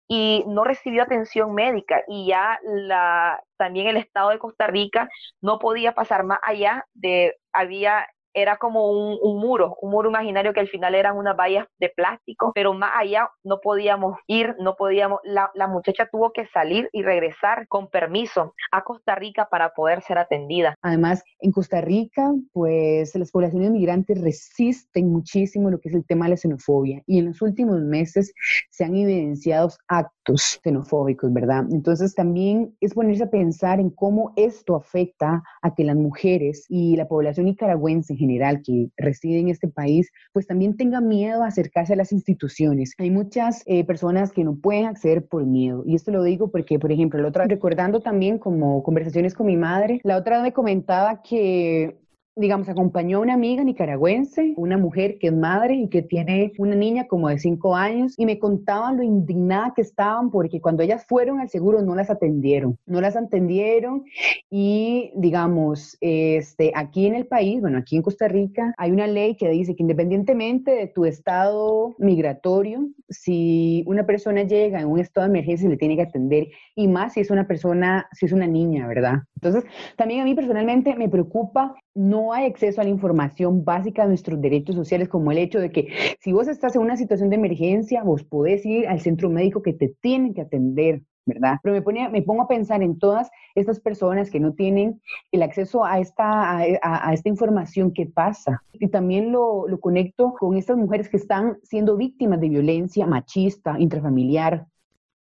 y 0.08 0.44
no 0.46 0.64
recibió 0.64 1.02
atención 1.02 1.54
médica 1.54 2.02
y 2.06 2.26
ya 2.26 2.58
la 2.64 3.42
también 3.56 3.86
el 3.86 3.96
estado 3.96 4.30
de 4.30 4.38
Costa 4.38 4.66
Rica 4.66 5.08
no 5.40 5.58
podía 5.58 5.92
pasar 5.94 6.24
más 6.24 6.38
allá 6.42 6.84
de 6.94 7.36
había 7.52 8.06
era 8.34 8.56
como 8.56 8.90
un, 8.90 9.18
un, 9.22 9.38
muro, 9.38 9.76
un 9.80 9.90
muro 9.90 10.08
imaginario 10.08 10.52
que 10.52 10.60
al 10.60 10.68
final 10.68 10.94
eran 10.94 11.16
unas 11.16 11.36
vallas 11.36 11.66
de 11.78 11.90
plástico, 11.90 12.52
pero 12.54 12.74
más 12.74 12.92
allá 12.96 13.30
no 13.44 13.60
podíamos 13.60 14.18
ir, 14.26 14.54
no 14.58 14.74
podíamos, 14.76 15.20
la, 15.24 15.50
la 15.54 15.66
muchacha 15.66 16.08
tuvo 16.10 16.32
que 16.32 16.46
salir 16.46 16.88
y 16.92 17.02
regresar 17.02 17.66
con 17.68 17.88
permiso 17.88 18.54
a 18.70 18.84
Costa 18.84 19.14
Rica 19.14 19.48
para 19.50 19.70
poder 19.70 20.02
ser 20.02 20.18
atendida. 20.18 20.74
Además, 20.82 21.22
en 21.40 21.52
Costa 21.52 21.80
Rica, 21.80 22.32
pues 22.52 23.14
las 23.14 23.30
poblaciones 23.30 23.70
migrantes 23.70 24.20
resisten 24.20 25.10
muchísimo 25.10 25.70
lo 25.70 25.80
que 25.80 25.88
es 25.88 25.94
el 25.94 26.04
tema 26.04 26.26
de 26.26 26.30
la 26.30 26.36
xenofobia 26.36 27.02
y 27.06 27.18
en 27.18 27.26
los 27.26 27.42
últimos 27.42 27.80
meses 27.80 28.32
se 28.70 28.84
han 28.84 28.94
evidenciado 28.96 29.68
actos 29.88 30.60
xenofóbicos, 30.62 31.32
¿verdad? 31.32 31.64
Entonces 31.70 32.14
también 32.14 32.74
es 32.80 32.94
ponerse 32.94 33.24
a 33.24 33.30
pensar 33.30 33.80
en 33.80 33.90
cómo 33.90 34.32
esto 34.36 34.76
afecta 34.76 35.42
a 35.62 35.74
que 35.74 35.84
las 35.84 35.96
mujeres 35.96 36.66
y 36.68 36.96
la 36.96 37.08
población 37.08 37.46
nicaragüense 37.46 38.12
en 38.12 38.18
general 38.22 38.62
que 38.64 38.88
reside 38.96 39.40
en 39.40 39.48
este 39.48 39.68
país, 39.68 40.10
pues 40.32 40.46
también 40.46 40.76
tenga 40.76 41.00
miedo 41.00 41.42
a 41.42 41.48
acercarse 41.48 41.92
a 41.94 41.96
las 41.96 42.12
instituciones. 42.12 42.94
Hay 42.98 43.10
muchas 43.10 43.62
eh, 43.66 43.84
personas 43.84 44.32
que 44.32 44.44
no 44.44 44.56
pueden 44.56 44.86
acceder 44.86 45.26
por 45.26 45.44
miedo 45.44 45.82
y 45.86 45.94
esto 45.94 46.10
lo 46.10 46.22
digo 46.22 46.50
porque, 46.50 46.78
por 46.78 46.92
ejemplo, 46.92 47.20
la 47.20 47.28
otra, 47.28 47.46
recordando 47.46 48.00
también 48.00 48.38
como 48.38 48.82
conversaciones 48.82 49.34
con 49.34 49.46
mi 49.46 49.56
madre, 49.56 50.00
la 50.04 50.16
otra 50.16 50.42
me 50.42 50.52
comentaba 50.52 51.22
que 51.22 52.01
digamos, 52.34 52.68
acompañó 52.68 53.18
a 53.18 53.20
una 53.20 53.34
amiga 53.34 53.62
nicaragüense, 53.62 54.54
una 54.56 54.78
mujer 54.78 55.18
que 55.18 55.26
es 55.28 55.32
madre 55.32 55.74
y 55.74 55.88
que 55.88 56.02
tiene 56.02 56.52
una 56.58 56.74
niña 56.74 57.06
como 57.06 57.28
de 57.28 57.38
cinco 57.38 57.76
años, 57.76 58.14
y 58.16 58.26
me 58.26 58.38
contaban 58.38 58.96
lo 58.96 59.02
indignada 59.02 59.72
que 59.74 59.82
estaban 59.82 60.30
porque 60.30 60.60
cuando 60.60 60.82
ellas 60.82 61.04
fueron 61.06 61.40
al 61.40 61.50
seguro 61.50 61.82
no 61.82 61.94
las 61.94 62.10
atendieron, 62.10 62.78
no 62.86 63.00
las 63.00 63.16
atendieron 63.16 64.04
y, 64.50 65.12
digamos, 65.14 65.96
este, 66.00 66.72
aquí 66.74 67.06
en 67.06 67.14
el 67.14 67.26
país, 67.26 67.60
bueno, 67.60 67.78
aquí 67.78 67.96
en 67.96 68.02
Costa 68.02 68.28
Rica, 68.28 68.74
hay 68.78 68.90
una 68.90 69.06
ley 69.06 69.36
que 69.36 69.48
dice 69.50 69.76
que 69.76 69.82
independientemente 69.82 70.70
de 70.70 70.86
tu 70.86 71.04
estado 71.04 71.94
migratorio, 71.98 72.88
si 73.08 73.84
una 73.86 74.06
persona 74.06 74.42
llega 74.42 74.80
en 74.80 74.88
un 74.88 75.00
estado 75.00 75.26
de 75.26 75.32
emergencia, 75.32 75.68
le 75.68 75.76
tiene 75.76 75.96
que 75.96 76.02
atender, 76.02 76.48
y 76.74 76.88
más 76.88 77.12
si 77.12 77.20
es 77.20 77.30
una 77.30 77.46
persona, 77.46 78.08
si 78.12 78.26
es 78.26 78.32
una 78.32 78.46
niña, 78.46 78.86
¿verdad? 78.86 79.22
Entonces, 79.34 79.64
también 79.96 80.20
a 80.20 80.24
mí 80.24 80.34
personalmente 80.34 80.94
me 80.94 81.08
preocupa 81.08 81.74
no 81.94 82.32
hay 82.32 82.46
acceso 82.46 82.80
a 82.80 82.84
la 82.84 82.90
información 82.90 83.64
básica 83.64 84.02
de 84.02 84.08
nuestros 84.08 84.40
derechos 84.40 84.74
sociales, 84.74 85.08
como 85.08 85.30
el 85.30 85.38
hecho 85.38 85.60
de 85.60 85.70
que 85.70 85.88
si 86.20 86.32
vos 86.32 86.48
estás 86.48 86.74
en 86.76 86.82
una 86.82 86.96
situación 86.96 87.30
de 87.30 87.36
emergencia, 87.36 88.02
vos 88.02 88.24
podés 88.24 88.64
ir 88.64 88.88
al 88.88 89.00
centro 89.00 89.28
médico 89.28 89.62
que 89.62 89.72
te 89.72 89.94
tienen 90.00 90.34
que 90.34 90.40
atender, 90.40 91.02
¿verdad? 91.26 91.58
Pero 91.62 91.74
me, 91.74 91.82
ponía, 91.82 92.08
me 92.08 92.22
pongo 92.22 92.42
a 92.42 92.48
pensar 92.48 92.82
en 92.82 92.98
todas 92.98 93.30
estas 93.54 93.78
personas 93.80 94.30
que 94.30 94.40
no 94.40 94.54
tienen 94.54 95.00
el 95.30 95.42
acceso 95.42 95.84
a 95.84 96.00
esta, 96.00 96.58
a, 96.58 97.12
esta 97.12 97.28
información 97.28 97.92
que 97.92 98.06
pasa. 98.06 98.62
Y 98.72 98.88
también 98.88 99.30
lo, 99.30 99.68
lo 99.68 99.78
conecto 99.78 100.34
con 100.38 100.56
estas 100.56 100.78
mujeres 100.78 101.08
que 101.08 101.18
están 101.18 101.58
siendo 101.62 101.96
víctimas 101.96 102.40
de 102.40 102.48
violencia 102.48 103.06
machista, 103.06 103.78
intrafamiliar, 103.78 104.66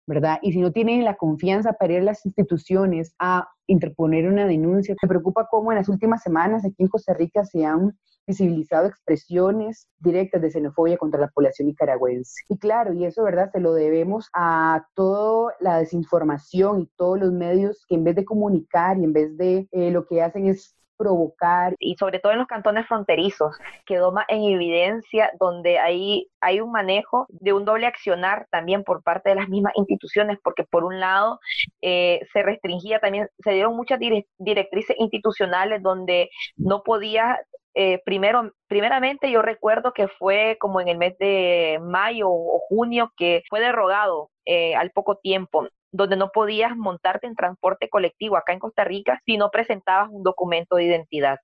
¿verdad? 0.07 0.39
Y 0.43 0.53
si 0.53 0.61
no 0.61 0.73
tienen 0.73 1.05
la 1.05 1.17
confianza 1.17 1.73
para 1.75 1.93
ir 1.93 2.01
a 2.01 2.05
las 2.05 2.25
instituciones 2.27 3.15
a 3.19 3.49
interponer 3.67 4.29
una 4.29 4.47
denuncia, 4.47 4.95
me 5.03 5.09
preocupa 5.09 5.49
cómo 5.51 5.73
en 5.73 5.79
las 5.79 5.89
últimas 5.89 6.23
semanas 6.23 6.65
aquí 6.65 6.83
en 6.83 6.89
Costa 6.89 7.15
Rica 7.15 7.45
se 7.45 7.65
han 7.65 7.97
visibilizado 8.27 8.87
expresiones 8.87 9.89
directas 9.99 10.41
de 10.43 10.51
xenofobia 10.51 10.97
contra 10.97 11.21
la 11.21 11.29
población 11.29 11.69
nicaragüense. 11.69 12.43
Y 12.49 12.59
claro, 12.59 12.93
y 12.93 13.05
eso, 13.05 13.25
¿verdad? 13.25 13.51
Se 13.53 13.61
lo 13.61 13.75
debemos 13.75 14.29
a 14.35 14.87
toda 14.95 15.55
la 15.61 15.79
desinformación 15.79 16.81
y 16.81 16.91
todos 16.97 17.19
los 17.19 17.33
medios 17.33 17.85
que 17.89 17.97
en 17.97 18.05
vez 18.05 18.17
de 18.17 18.25
comunicar 18.25 18.99
y 18.99 19.05
en 19.05 19.13
vez 19.13 19.37
de 19.37 19.69
eh, 19.73 19.91
lo 19.91 20.07
que 20.07 20.23
hacen 20.23 20.47
es 20.47 20.77
provocar. 20.97 21.75
Y 21.79 21.97
sobre 21.97 22.19
todo 22.19 22.33
en 22.33 22.39
los 22.39 22.47
cantones 22.47 22.87
fronterizos, 22.87 23.57
quedó 23.87 24.13
más 24.13 24.27
en 24.29 24.43
evidencia 24.45 25.31
donde 25.39 25.79
hay, 25.79 26.29
hay 26.41 26.61
un 26.61 26.73
manejo 26.73 27.27
de 27.29 27.53
un 27.53 27.65
doble 27.65 27.87
accionar 27.87 28.47
también 28.51 28.85
por 28.85 29.03
parte 29.03 29.31
de 29.31 29.37
las 29.37 29.49
mismas 29.49 29.73
instituciones, 29.77 30.39
porque 30.43 30.65
por 30.65 30.85
un 30.85 31.01
lado 31.01 31.41
eh, 31.81 32.21
se 32.33 32.43
restringía 32.43 33.01
también, 33.01 33.29
se 33.43 33.53
dieron 33.53 33.77
muchas 33.77 33.99
directrices 34.39 34.97
institucionales 34.99 35.83
donde 35.83 36.31
no 36.57 36.83
podía 36.83 37.39
eh, 37.75 38.01
primero, 38.05 38.53
primeramente 38.69 39.31
yo 39.31 39.41
recuerdo 39.41 39.93
que 39.95 40.09
fue 40.09 40.59
como 40.61 40.81
en 40.81 40.89
el 40.89 40.99
mes 40.99 41.17
de 41.19 41.79
mayo 41.83 42.29
o 42.29 42.61
junio 42.69 43.13
que 43.17 43.43
fue 43.49 43.61
derogado 43.61 44.31
eh, 44.45 44.75
al 44.75 44.91
poco 44.91 45.17
tiempo 45.17 45.69
donde 45.93 46.17
no 46.17 46.31
podías 46.31 46.77
montarte 46.77 47.27
en 47.27 47.37
transporte 47.37 47.89
colectivo 47.89 48.37
acá 48.37 48.53
en 48.53 48.59
Costa 48.59 48.85
Rica 48.85 49.21
si 49.25 49.37
no 49.37 49.51
presentabas 49.51 50.09
un 50.11 50.23
documento 50.23 50.77
de 50.77 50.85
identidad. 50.85 51.39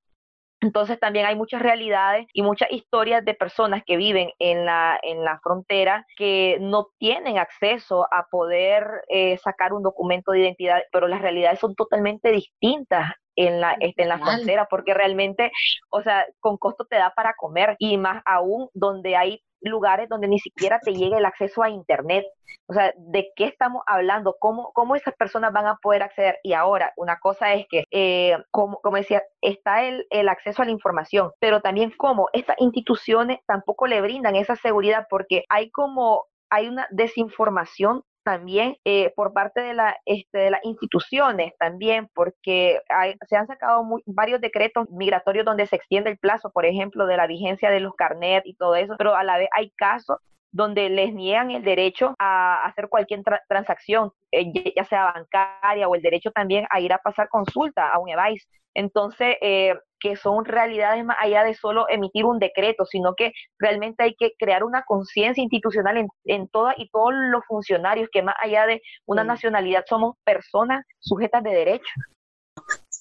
Entonces 0.60 0.98
también 0.98 1.26
hay 1.26 1.36
muchas 1.36 1.62
realidades 1.62 2.26
y 2.32 2.42
muchas 2.42 2.72
historias 2.72 3.24
de 3.24 3.34
personas 3.34 3.82
que 3.86 3.96
viven 3.96 4.30
en 4.40 4.64
la, 4.64 4.98
en 5.02 5.22
la 5.22 5.38
frontera 5.40 6.04
que 6.16 6.58
no 6.60 6.88
tienen 6.98 7.38
acceso 7.38 8.08
a 8.12 8.26
poder 8.28 8.84
eh, 9.08 9.38
sacar 9.38 9.72
un 9.72 9.84
documento 9.84 10.32
de 10.32 10.40
identidad, 10.40 10.82
pero 10.90 11.06
las 11.06 11.22
realidades 11.22 11.60
son 11.60 11.76
totalmente 11.76 12.32
distintas 12.32 13.12
en 13.36 13.60
la, 13.60 13.76
este, 13.78 14.02
en 14.02 14.08
la 14.08 14.18
frontera, 14.18 14.66
porque 14.68 14.94
realmente, 14.94 15.52
o 15.90 16.02
sea, 16.02 16.26
con 16.40 16.56
costo 16.56 16.86
te 16.86 16.96
da 16.96 17.12
para 17.14 17.34
comer 17.38 17.76
y 17.78 17.96
más 17.96 18.20
aún 18.26 18.68
donde 18.74 19.14
hay 19.14 19.40
lugares 19.60 20.08
donde 20.08 20.28
ni 20.28 20.38
siquiera 20.38 20.78
te 20.80 20.94
llega 20.94 21.18
el 21.18 21.24
acceso 21.24 21.62
a 21.62 21.70
Internet. 21.70 22.24
O 22.66 22.74
sea, 22.74 22.92
¿de 22.96 23.30
qué 23.34 23.44
estamos 23.44 23.82
hablando? 23.86 24.36
¿Cómo, 24.38 24.72
cómo 24.72 24.94
esas 24.94 25.14
personas 25.14 25.52
van 25.52 25.66
a 25.66 25.76
poder 25.76 26.02
acceder? 26.02 26.38
Y 26.42 26.52
ahora, 26.52 26.92
una 26.96 27.18
cosa 27.18 27.54
es 27.54 27.66
que, 27.68 27.84
eh, 27.90 28.36
como, 28.50 28.80
como 28.80 28.96
decía, 28.96 29.22
está 29.40 29.84
el, 29.84 30.06
el 30.10 30.28
acceso 30.28 30.62
a 30.62 30.64
la 30.66 30.70
información, 30.70 31.32
pero 31.40 31.60
también 31.60 31.92
cómo 31.96 32.28
estas 32.32 32.56
instituciones 32.60 33.38
tampoco 33.46 33.86
le 33.86 34.00
brindan 34.00 34.36
esa 34.36 34.56
seguridad 34.56 35.06
porque 35.08 35.44
hay 35.48 35.70
como 35.70 36.26
hay 36.50 36.68
una 36.68 36.86
desinformación 36.90 38.02
también 38.28 38.76
eh, 38.84 39.10
por 39.16 39.32
parte 39.32 39.62
de, 39.62 39.72
la, 39.72 39.96
este, 40.04 40.36
de 40.36 40.50
las 40.50 40.62
instituciones, 40.62 41.54
también 41.58 42.10
porque 42.14 42.78
se 43.26 43.36
han 43.36 43.46
sacado 43.46 43.82
varios 44.04 44.42
decretos 44.42 44.86
migratorios 44.90 45.46
donde 45.46 45.66
se 45.66 45.76
extiende 45.76 46.10
el 46.10 46.18
plazo, 46.18 46.50
por 46.50 46.66
ejemplo, 46.66 47.06
de 47.06 47.16
la 47.16 47.26
vigencia 47.26 47.70
de 47.70 47.80
los 47.80 47.94
carnet 47.94 48.42
y 48.44 48.54
todo 48.54 48.76
eso, 48.76 48.96
pero 48.98 49.16
a 49.16 49.24
la 49.24 49.38
vez 49.38 49.48
hay 49.56 49.70
casos 49.70 50.18
donde 50.50 50.90
les 50.90 51.14
niegan 51.14 51.50
el 51.50 51.64
derecho 51.64 52.14
a 52.18 52.66
hacer 52.66 52.90
cualquier 52.90 53.22
transacción, 53.48 54.12
eh, 54.30 54.52
ya 54.76 54.84
sea 54.84 55.10
bancaria 55.14 55.88
o 55.88 55.94
el 55.94 56.02
derecho 56.02 56.30
también 56.30 56.66
a 56.68 56.80
ir 56.80 56.92
a 56.92 56.98
pasar 56.98 57.30
consulta 57.30 57.88
a 57.88 57.98
un 57.98 58.10
EVAIS. 58.10 58.46
Entonces, 58.74 59.36
eh, 59.40 59.74
que 60.00 60.16
son 60.16 60.44
realidades 60.44 61.04
más 61.04 61.16
allá 61.20 61.44
de 61.44 61.54
solo 61.54 61.86
emitir 61.88 62.24
un 62.24 62.38
decreto, 62.38 62.84
sino 62.84 63.14
que 63.14 63.32
realmente 63.58 64.04
hay 64.04 64.14
que 64.14 64.32
crear 64.38 64.64
una 64.64 64.82
conciencia 64.82 65.42
institucional 65.42 65.96
en, 65.96 66.08
en 66.24 66.48
todas 66.48 66.74
y 66.78 66.88
todos 66.90 67.12
los 67.14 67.44
funcionarios, 67.46 68.08
que 68.10 68.22
más 68.22 68.34
allá 68.40 68.66
de 68.66 68.82
una 69.06 69.24
nacionalidad 69.24 69.84
somos 69.88 70.16
personas 70.24 70.84
sujetas 70.98 71.42
de 71.42 71.50
derechos. 71.50 71.92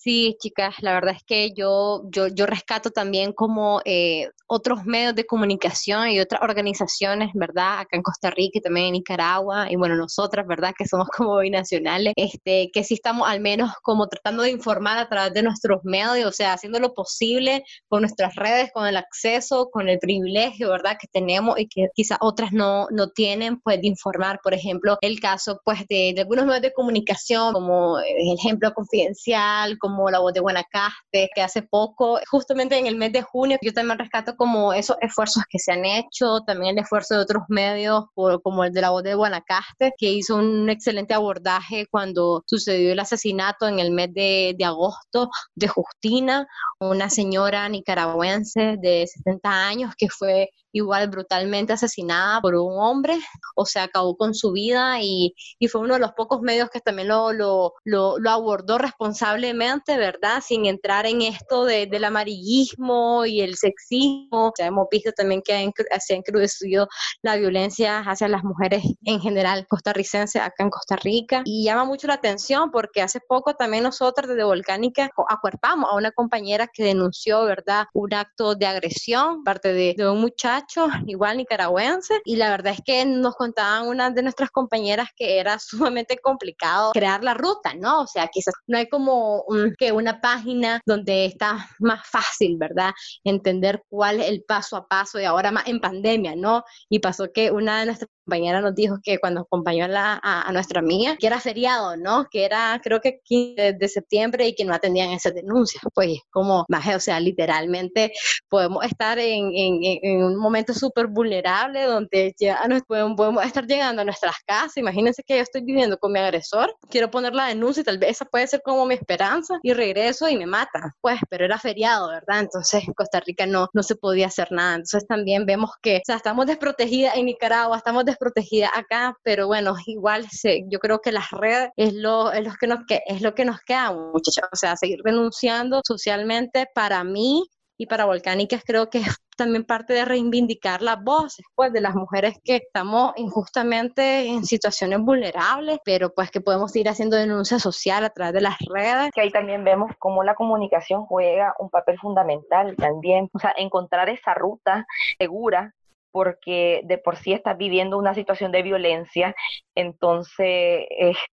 Sí, 0.07 0.37
chicas, 0.39 0.75
la 0.79 0.93
verdad 0.93 1.15
es 1.17 1.23
que 1.25 1.51
yo, 1.53 2.03
yo, 2.09 2.27
yo 2.29 2.45
rescato 2.45 2.91
también 2.91 3.33
como 3.33 3.81
eh, 3.83 4.29
otros 4.47 4.85
medios 4.85 5.13
de 5.15 5.25
comunicación 5.25 6.07
y 6.07 6.21
otras 6.21 6.41
organizaciones, 6.41 7.31
¿verdad? 7.33 7.79
Acá 7.79 7.97
en 7.97 8.03
Costa 8.03 8.29
Rica 8.29 8.59
y 8.59 8.61
también 8.61 8.85
en 8.85 8.93
Nicaragua, 8.93 9.69
y 9.69 9.75
bueno, 9.75 9.97
nosotras, 9.97 10.47
¿verdad? 10.47 10.73
Que 10.77 10.87
somos 10.87 11.09
como 11.17 11.37
binacionales, 11.39 12.13
este, 12.15 12.69
que 12.71 12.85
sí 12.85 12.93
estamos 12.93 13.27
al 13.27 13.41
menos 13.41 13.73
como 13.83 14.07
tratando 14.07 14.43
de 14.43 14.51
informar 14.51 14.97
a 14.97 15.09
través 15.09 15.33
de 15.33 15.43
nuestros 15.43 15.81
medios, 15.83 16.29
o 16.29 16.31
sea, 16.31 16.53
haciendo 16.53 16.79
lo 16.79 16.93
posible 16.93 17.65
con 17.89 17.99
nuestras 18.01 18.33
redes, 18.35 18.71
con 18.73 18.87
el 18.87 18.95
acceso, 18.95 19.69
con 19.69 19.89
el 19.89 19.99
privilegio, 19.99 20.69
¿verdad? 20.71 20.97
Que 20.97 21.07
tenemos 21.07 21.59
y 21.59 21.67
que 21.67 21.89
quizás 21.93 22.17
otras 22.21 22.53
no, 22.53 22.87
no 22.91 23.09
tienen, 23.09 23.59
pues 23.59 23.81
de 23.81 23.87
informar, 23.87 24.39
por 24.41 24.53
ejemplo, 24.53 24.97
el 25.01 25.19
caso, 25.19 25.59
pues, 25.65 25.79
de, 25.89 26.13
de 26.15 26.21
algunos 26.21 26.45
medios 26.45 26.61
de 26.61 26.71
comunicación, 26.71 27.51
como 27.51 27.99
el 27.99 28.33
ejemplo 28.39 28.73
confidencial, 28.73 29.77
como 29.79 29.96
como 29.97 30.11
la 30.11 30.19
voz 30.19 30.31
de 30.31 30.39
Guanacaste, 30.41 31.29
que 31.33 31.41
hace 31.41 31.63
poco, 31.63 32.19
justamente 32.29 32.77
en 32.77 32.85
el 32.85 32.95
mes 32.95 33.11
de 33.11 33.23
junio, 33.23 33.57
yo 33.63 33.73
también 33.73 33.97
rescato 33.97 34.35
como 34.37 34.71
esos 34.71 34.95
esfuerzos 35.01 35.43
que 35.49 35.57
se 35.57 35.71
han 35.71 35.85
hecho, 35.85 36.41
también 36.41 36.77
el 36.77 36.83
esfuerzo 36.83 37.15
de 37.15 37.21
otros 37.21 37.43
medios, 37.49 38.05
como 38.43 38.63
el 38.63 38.71
de 38.71 38.81
la 38.81 38.91
voz 38.91 39.01
de 39.01 39.15
Guanacaste, 39.15 39.93
que 39.97 40.11
hizo 40.11 40.35
un 40.35 40.69
excelente 40.69 41.15
abordaje 41.15 41.87
cuando 41.89 42.43
sucedió 42.45 42.91
el 42.91 42.99
asesinato 42.99 43.67
en 43.67 43.79
el 43.79 43.91
mes 43.91 44.13
de, 44.13 44.55
de 44.55 44.65
agosto 44.65 45.31
de 45.55 45.67
Justina, 45.67 46.47
una 46.79 47.09
señora 47.09 47.67
nicaragüense 47.67 48.77
de 48.79 49.07
70 49.07 49.67
años 49.67 49.93
que 49.97 50.09
fue 50.09 50.51
igual 50.77 51.09
brutalmente 51.09 51.73
asesinada 51.73 52.41
por 52.41 52.55
un 52.55 52.73
hombre, 52.79 53.17
o 53.55 53.65
sea, 53.65 53.83
acabó 53.83 54.15
con 54.15 54.33
su 54.33 54.51
vida 54.51 55.01
y, 55.01 55.33
y 55.59 55.67
fue 55.67 55.81
uno 55.81 55.95
de 55.95 55.99
los 55.99 56.11
pocos 56.13 56.41
medios 56.41 56.69
que 56.69 56.79
también 56.79 57.07
lo, 57.07 57.33
lo, 57.33 57.73
lo, 57.83 58.17
lo 58.19 58.29
abordó 58.29 58.77
responsablemente, 58.77 59.97
¿verdad? 59.97 60.41
Sin 60.45 60.65
entrar 60.65 61.05
en 61.05 61.21
esto 61.21 61.65
de, 61.65 61.87
del 61.87 62.03
amarillismo 62.03 63.25
y 63.25 63.41
el 63.41 63.55
sexismo. 63.55 64.53
Ya 64.57 64.67
hemos 64.67 64.87
visto 64.89 65.11
también 65.11 65.41
que 65.41 65.71
se 65.99 66.13
ha 66.13 66.17
encrudecido 66.17 66.87
la 67.21 67.35
violencia 67.35 67.99
hacia 67.99 68.27
las 68.27 68.43
mujeres 68.43 68.83
en 69.03 69.19
general 69.19 69.65
costarricenses 69.67 70.41
acá 70.41 70.63
en 70.63 70.69
Costa 70.69 70.95
Rica 70.95 71.41
y 71.45 71.63
llama 71.63 71.85
mucho 71.85 72.07
la 72.07 72.15
atención 72.15 72.71
porque 72.71 73.01
hace 73.01 73.19
poco 73.19 73.53
también 73.55 73.83
nosotros 73.83 74.29
desde 74.29 74.43
Volcánica 74.43 75.09
acuerpamos 75.29 75.89
a 75.91 75.95
una 75.95 76.11
compañera 76.11 76.67
que 76.71 76.83
denunció, 76.83 77.43
¿verdad?, 77.43 77.85
un 77.93 78.13
acto 78.13 78.55
de 78.55 78.65
agresión 78.65 79.43
parte 79.43 79.73
de, 79.73 79.95
de 79.97 80.09
un 80.09 80.21
muchacho 80.21 80.66
igual 81.07 81.37
nicaragüense 81.37 82.21
y 82.25 82.35
la 82.35 82.49
verdad 82.49 82.73
es 82.73 82.81
que 82.83 83.05
nos 83.05 83.35
contaban 83.35 83.87
una 83.87 84.09
de 84.09 84.23
nuestras 84.23 84.49
compañeras 84.51 85.09
que 85.15 85.39
era 85.39 85.57
sumamente 85.59 86.17
complicado 86.17 86.91
crear 86.91 87.23
la 87.23 87.33
ruta, 87.33 87.73
¿no? 87.75 88.01
O 88.01 88.07
sea, 88.07 88.27
quizás 88.27 88.53
no 88.67 88.77
hay 88.77 88.87
como 88.87 89.45
que 89.77 89.91
una 89.91 90.21
página 90.21 90.81
donde 90.85 91.25
está 91.25 91.67
más 91.79 92.07
fácil, 92.07 92.57
¿verdad? 92.57 92.91
Entender 93.23 93.83
cuál 93.89 94.21
es 94.21 94.29
el 94.29 94.43
paso 94.43 94.77
a 94.77 94.87
paso 94.87 95.19
y 95.19 95.25
ahora 95.25 95.51
más 95.51 95.67
en 95.67 95.79
pandemia, 95.79 96.35
¿no? 96.35 96.63
Y 96.89 96.99
pasó 96.99 97.31
que 97.33 97.51
una 97.51 97.79
de 97.79 97.85
nuestras 97.87 98.09
compañeras 98.25 98.61
nos 98.61 98.75
dijo 98.75 98.97
que 99.01 99.19
cuando 99.19 99.41
acompañó 99.41 99.85
a, 99.85 99.87
la, 99.87 100.19
a, 100.21 100.51
nuestra 100.51 100.79
amiga, 100.79 101.15
que 101.17 101.27
era 101.27 101.39
feriado, 101.39 101.95
¿no? 101.95 102.27
Que 102.29 102.43
era 102.45 102.79
creo 102.83 102.99
que 102.99 103.21
15 103.23 103.73
de 103.73 103.87
septiembre 103.87 104.47
y 104.47 104.55
que 104.55 104.65
no 104.65 104.73
atendían 104.73 105.11
esas 105.11 105.33
denuncias. 105.33 105.83
Pues 105.93 106.19
como, 106.29 106.65
o 106.67 106.99
sea, 106.99 107.19
literalmente 107.19 108.11
podemos 108.49 108.85
estar 108.85 109.17
en, 109.19 109.51
en, 109.53 109.79
en 109.81 110.23
un 110.23 110.35
momento 110.47 110.73
súper 110.73 111.07
vulnerable 111.07 111.83
donde 111.83 112.33
ya 112.39 112.65
nos 112.67 112.81
podemos, 112.83 113.45
estar 113.45 113.65
llegando 113.65 114.01
a 114.01 114.05
nuestras 114.05 114.35
casas. 114.45 114.77
Imagínense 114.77 115.23
que 115.23 115.37
yo 115.37 115.43
estoy 115.43 115.61
viviendo 115.63 115.97
con 115.97 116.11
mi 116.11 116.19
agresor, 116.19 116.73
quiero 116.89 117.11
poner 117.11 117.33
la 117.33 117.47
denuncia 117.47 117.81
y 117.81 117.83
tal 117.83 117.97
vez 117.97 118.11
esa 118.11 118.25
puede 118.25 118.47
ser 118.47 118.61
como 118.63 118.85
mi 118.85 118.95
esperanza 118.95 119.59
y 119.61 119.73
regreso 119.73 120.27
y 120.29 120.37
me 120.37 120.45
mata. 120.45 120.95
Pues, 121.01 121.19
pero 121.29 121.45
era 121.45 121.59
feriado, 121.59 122.09
¿verdad? 122.09 122.39
Entonces 122.39 122.87
en 122.87 122.93
Costa 122.93 123.19
Rica 123.19 123.45
no, 123.45 123.67
no 123.73 123.83
se 123.83 123.95
podía 123.95 124.27
hacer 124.27 124.51
nada. 124.51 124.75
Entonces 124.75 125.05
también 125.07 125.45
vemos 125.45 125.71
que, 125.81 125.97
o 125.97 126.01
sea, 126.05 126.15
estamos 126.15 126.45
desprotegidas 126.45 127.17
en 127.17 127.25
Nicaragua, 127.25 127.77
estamos 127.77 128.05
desprotegidas 128.05 128.71
acá, 128.75 129.15
pero 129.23 129.47
bueno, 129.47 129.75
igual 129.85 130.27
se, 130.29 130.63
yo 130.69 130.79
creo 130.79 130.99
que 130.99 131.11
las 131.11 131.29
redes 131.31 131.69
es 131.75 131.93
lo, 131.93 132.31
es 132.31 132.45
lo 132.45 132.53
que 132.59 132.67
nos, 132.67 132.79
que, 132.87 133.01
es 133.05 133.21
lo 133.21 133.35
que 133.35 133.45
nos 133.45 133.59
queda, 133.61 133.91
muchachos. 133.91 134.45
O 134.51 134.55
sea, 134.55 134.75
seguir 134.75 135.01
denunciando 135.03 135.81
socialmente 135.83 136.67
para 136.73 137.03
mí 137.03 137.43
y 137.77 137.85
para 137.85 138.05
Volcánicas 138.05 138.63
creo 138.65 138.89
que 138.89 138.99
es 138.99 139.17
también 139.37 139.63
parte 139.63 139.93
de 139.93 140.03
reivindicar 140.03 140.81
las 140.81 141.01
voces 141.03 141.45
pues, 141.55 141.71
de 141.71 141.79
las 141.79 141.93
mujeres 141.93 142.39
que 142.43 142.55
estamos 142.55 143.13
injustamente 143.17 144.25
en 144.25 144.43
situaciones 144.43 144.99
vulnerables, 144.99 145.77
pero 145.85 146.13
pues 146.13 146.31
que 146.31 146.41
podemos 146.41 146.75
ir 146.75 146.89
haciendo 146.89 147.15
denuncia 147.15 147.59
social 147.59 148.03
a 148.03 148.09
través 148.09 148.33
de 148.33 148.41
las 148.41 148.57
redes. 148.67 149.11
Que 149.13 149.21
ahí 149.21 149.31
también 149.31 149.63
vemos 149.63 149.91
cómo 149.99 150.23
la 150.23 150.33
comunicación 150.33 151.05
juega 151.05 151.53
un 151.59 151.69
papel 151.69 151.99
fundamental 151.99 152.75
también, 152.75 153.29
o 153.31 153.39
sea, 153.39 153.53
encontrar 153.55 154.09
esa 154.09 154.33
ruta 154.33 154.87
segura 155.19 155.75
porque 156.17 156.81
de 156.85 156.97
por 156.97 157.15
sí 157.15 157.31
estás 157.31 157.55
viviendo 157.59 157.95
una 157.95 158.15
situación 158.15 158.51
de 158.51 158.63
violencia, 158.63 159.35
entonces 159.75 160.87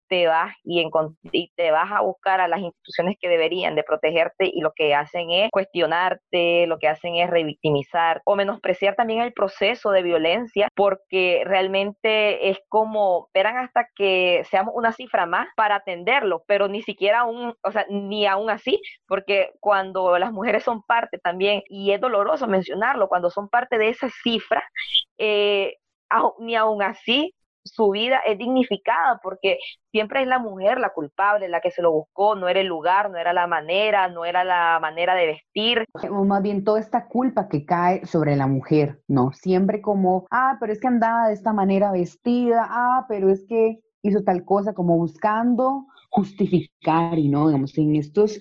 te 0.09 0.27
vas 0.27 0.55
y, 0.63 0.87
y, 1.33 1.51
te 1.57 1.71
vas 1.71 1.91
a 1.91 2.03
buscar 2.03 2.43
a 2.43 2.49
las 2.49 2.61
instituciones 2.61 3.17
que 3.19 3.31
deberían 3.31 3.77
de 3.77 3.83
protegerte 3.83 4.45
y 4.53 4.61
lo 4.61 4.73
que 4.77 4.95
hacen 4.95 5.31
es 5.31 5.51
cuestionarte, 5.51 6.67
lo 6.67 6.79
que 6.79 6.89
hacen 6.89 7.17
es 7.17 7.31
revictimizar 7.31 8.21
o 8.27 8.37
menospreciar 8.37 8.95
también 8.95 9.23
el 9.23 9.33
proceso 9.33 9.91
de 9.91 10.03
violencia, 10.03 10.69
porque 10.75 11.43
realmente 11.47 12.51
es 12.51 12.59
como 12.69 13.29
esperan 13.29 13.57
hasta 13.57 13.89
que 13.97 14.45
seamos 14.51 14.75
una 14.77 14.93
cifra 14.93 15.25
más 15.25 15.49
para 15.57 15.77
atenderlo, 15.77 16.43
pero 16.47 16.69
ni 16.69 16.83
siquiera 16.83 17.21
aún, 17.21 17.55
o 17.63 17.73
sea, 17.73 17.87
ni 17.89 18.27
aún 18.27 18.51
así, 18.51 18.83
porque 19.09 19.51
cuando 19.61 20.19
las 20.19 20.31
mujeres 20.31 20.63
son 20.63 20.83
parte 20.83 21.19
también, 21.19 21.63
y 21.71 21.93
es 21.93 22.03
doloroso 22.03 22.47
mencionarlo, 22.47 23.09
cuando 23.09 23.31
son 23.31 23.49
parte 23.49 23.79
de 23.79 23.89
esa 23.89 24.11
cifra, 24.23 24.63
eh, 25.19 25.75
ni 26.39 26.55
aún 26.55 26.83
así 26.83 27.35
su 27.65 27.91
vida 27.91 28.19
es 28.27 28.39
dignificada 28.39 29.21
porque 29.23 29.59
siempre 29.91 30.23
es 30.23 30.29
la 30.29 30.39
mujer 30.39 30.79
la 30.79 30.91
culpable, 30.91 31.49
la 31.49 31.61
que 31.61 31.71
se 31.71 31.83
lo 31.83 31.93
buscó, 31.93 32.37
no 32.37 32.49
era 32.49 32.61
el 32.61 32.67
lugar, 32.67 33.11
no 33.11 33.17
era 33.17 33.33
la 33.33 33.47
manera, 33.47 34.09
no 34.09 34.25
era 34.25 34.45
la 34.45 34.79
manera 34.81 35.15
de 35.15 35.27
vestir. 35.27 35.85
O 36.11 36.25
más 36.25 36.43
bien 36.43 36.63
toda 36.63 36.79
esta 36.79 37.07
culpa 37.07 37.49
que 37.49 37.65
cae 37.65 38.05
sobre 38.07 38.37
la 38.37 38.47
mujer, 38.47 39.01
¿no? 39.09 39.33
Siempre 39.33 39.81
como, 39.81 40.27
ah, 40.31 40.57
pero 40.61 40.73
es 40.73 40.81
que 40.81 40.89
andaba 40.89 41.29
de 41.29 41.35
esta 41.35 41.53
manera 41.53 41.91
vestida, 41.91 42.67
ah, 42.69 43.07
pero 43.09 43.31
es 43.31 43.47
que 43.49 43.81
hizo 44.03 44.23
tal 44.23 44.45
cosa, 44.45 44.75
como 44.75 44.97
buscando 44.99 45.87
justificar 46.15 47.19
y 47.19 47.29
no, 47.29 47.49
digamos, 47.49 47.77
en 47.77 47.97
estos, 47.97 48.39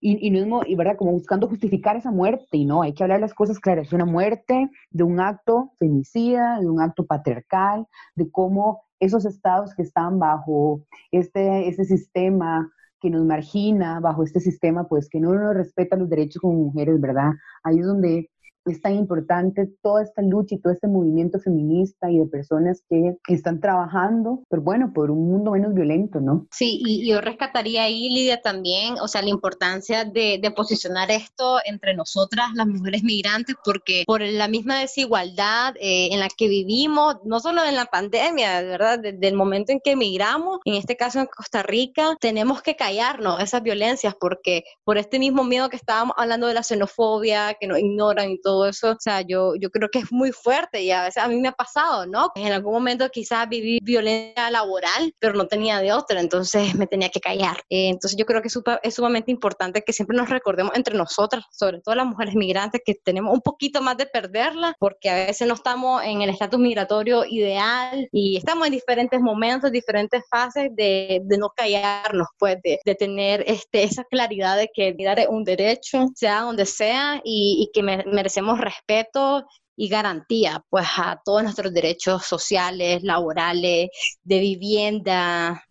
y, 0.00 0.26
y, 0.26 0.30
no, 0.30 0.62
y 0.66 0.74
verdad, 0.74 0.96
como 0.96 1.12
buscando 1.12 1.46
justificar 1.46 1.94
esa 1.94 2.10
muerte 2.10 2.56
y 2.56 2.64
no, 2.64 2.80
hay 2.80 2.94
que 2.94 3.02
hablar 3.02 3.20
las 3.20 3.34
cosas 3.34 3.60
claras, 3.60 3.88
es 3.88 3.92
una 3.92 4.06
muerte 4.06 4.70
de 4.90 5.04
un 5.04 5.20
acto 5.20 5.72
femicida, 5.78 6.58
de 6.58 6.70
un 6.70 6.80
acto 6.80 7.04
patriarcal, 7.04 7.86
de 8.14 8.30
cómo 8.30 8.84
esos 8.98 9.26
estados 9.26 9.74
que 9.74 9.82
están 9.82 10.18
bajo 10.18 10.86
este, 11.10 11.68
este 11.68 11.84
sistema 11.84 12.72
que 12.98 13.10
nos 13.10 13.26
margina, 13.26 14.00
bajo 14.00 14.22
este 14.22 14.40
sistema, 14.40 14.88
pues 14.88 15.10
que 15.10 15.20
no 15.20 15.34
nos 15.34 15.54
respeta 15.54 15.96
los 15.96 16.08
derechos 16.08 16.40
como 16.40 16.54
mujeres, 16.54 16.98
¿verdad? 16.98 17.32
Ahí 17.62 17.78
es 17.78 17.84
donde 17.84 18.30
es 18.64 18.80
tan 18.80 18.94
importante 18.94 19.68
toda 19.82 20.02
esta 20.02 20.22
lucha 20.22 20.54
y 20.54 20.60
todo 20.60 20.72
este 20.72 20.88
movimiento 20.88 21.38
feminista 21.40 22.10
y 22.10 22.18
de 22.18 22.26
personas 22.26 22.82
que 22.88 23.16
están 23.28 23.60
trabajando, 23.60 24.42
pero 24.48 24.62
bueno, 24.62 24.92
por 24.94 25.10
un 25.10 25.28
mundo 25.28 25.52
menos 25.52 25.74
violento, 25.74 26.20
¿no? 26.20 26.46
Sí, 26.50 26.80
y 26.84 27.08
yo 27.08 27.20
rescataría 27.20 27.84
ahí, 27.84 28.08
Lidia, 28.08 28.40
también, 28.40 28.94
o 29.00 29.08
sea, 29.08 29.22
la 29.22 29.30
importancia 29.30 30.04
de, 30.04 30.38
de 30.40 30.50
posicionar 30.50 31.10
esto 31.10 31.58
entre 31.64 31.94
nosotras, 31.94 32.48
las 32.54 32.66
mujeres 32.66 33.02
migrantes, 33.02 33.56
porque 33.64 34.04
por 34.06 34.20
la 34.20 34.48
misma 34.48 34.78
desigualdad 34.80 35.74
eh, 35.80 36.08
en 36.12 36.20
la 36.20 36.28
que 36.28 36.48
vivimos, 36.48 37.16
no 37.24 37.40
solo 37.40 37.64
en 37.64 37.74
la 37.74 37.86
pandemia, 37.86 38.62
¿verdad? 38.62 38.98
Desde 38.98 39.28
el 39.28 39.34
momento 39.34 39.72
en 39.72 39.80
que 39.80 39.92
emigramos, 39.92 40.60
en 40.64 40.74
este 40.74 40.96
caso 40.96 41.20
en 41.20 41.26
Costa 41.26 41.62
Rica, 41.62 42.16
tenemos 42.20 42.62
que 42.62 42.76
callarnos 42.76 43.42
esas 43.42 43.62
violencias, 43.62 44.14
porque 44.18 44.64
por 44.84 44.98
este 44.98 45.18
mismo 45.18 45.44
miedo 45.44 45.68
que 45.68 45.76
estábamos 45.76 46.14
hablando 46.16 46.46
de 46.46 46.54
la 46.54 46.62
xenofobia, 46.62 47.54
que 47.58 47.66
nos 47.66 47.78
ignoran 47.78 48.30
y 48.30 48.40
todo, 48.40 48.51
todo 48.52 48.66
eso, 48.66 48.90
o 48.90 48.96
sea, 49.00 49.22
yo, 49.22 49.54
yo 49.58 49.70
creo 49.70 49.88
que 49.88 50.00
es 50.00 50.12
muy 50.12 50.30
fuerte 50.30 50.82
y 50.82 50.90
a 50.90 51.04
veces 51.04 51.22
a 51.22 51.28
mí 51.28 51.40
me 51.40 51.48
ha 51.48 51.52
pasado, 51.52 52.06
¿no? 52.06 52.30
En 52.34 52.52
algún 52.52 52.74
momento 52.74 53.08
quizás 53.08 53.48
viví 53.48 53.78
violencia 53.82 54.50
laboral, 54.50 55.14
pero 55.18 55.32
no 55.32 55.46
tenía 55.46 55.80
de 55.80 55.92
otra, 55.92 56.20
entonces 56.20 56.74
me 56.74 56.86
tenía 56.86 57.08
que 57.08 57.20
callar. 57.20 57.56
Eh, 57.70 57.88
entonces 57.88 58.18
yo 58.18 58.26
creo 58.26 58.42
que 58.42 58.48
es, 58.48 58.94
sumamente 58.94 59.30
importante 59.30 59.82
que 59.82 59.94
siempre 59.94 60.16
nos 60.16 60.28
recordemos 60.28 60.72
entre 60.74 60.94
nosotras, 60.96 61.44
sobre 61.50 61.80
todo 61.80 61.94
las 61.94 62.06
mujeres 62.06 62.34
migrantes, 62.34 62.82
que 62.84 62.94
tenemos 62.94 63.32
un 63.32 63.40
poquito 63.40 63.80
más 63.80 63.96
de 63.96 64.04
perderla, 64.04 64.74
porque 64.78 65.08
a 65.08 65.14
veces 65.14 65.48
no 65.48 65.54
estamos 65.54 66.02
en 66.04 66.20
el 66.20 66.28
estatus 66.28 66.60
migratorio 66.60 67.24
ideal 67.24 68.06
y 68.12 68.36
estamos 68.36 68.66
en 68.66 68.72
diferentes 68.72 69.18
momentos, 69.18 69.72
diferentes 69.72 70.22
fases 70.30 70.68
de, 70.74 71.22
de 71.24 71.38
no 71.38 71.48
callarnos, 71.56 72.28
pues 72.38 72.58
de, 72.62 72.80
de, 72.84 72.94
tener 72.94 73.44
este, 73.46 73.84
esa 73.84 74.04
claridad 74.04 74.58
de 74.58 74.68
que 74.74 74.92
vida 74.92 75.14
es 75.14 75.28
un 75.28 75.42
derecho, 75.42 76.08
sea 76.14 76.42
donde 76.42 76.66
sea, 76.66 77.20
y, 77.24 77.66
y 77.66 77.70
que 77.72 77.82
merecemos 77.82 78.41
respeto 78.58 79.46
y 79.76 79.88
garantía 79.88 80.62
pues 80.68 80.86
a 80.98 81.20
todos 81.24 81.42
nuestros 81.42 81.72
derechos 81.72 82.24
sociales, 82.24 83.02
laborales, 83.02 83.90
de 84.22 84.40
vivienda 84.40 85.64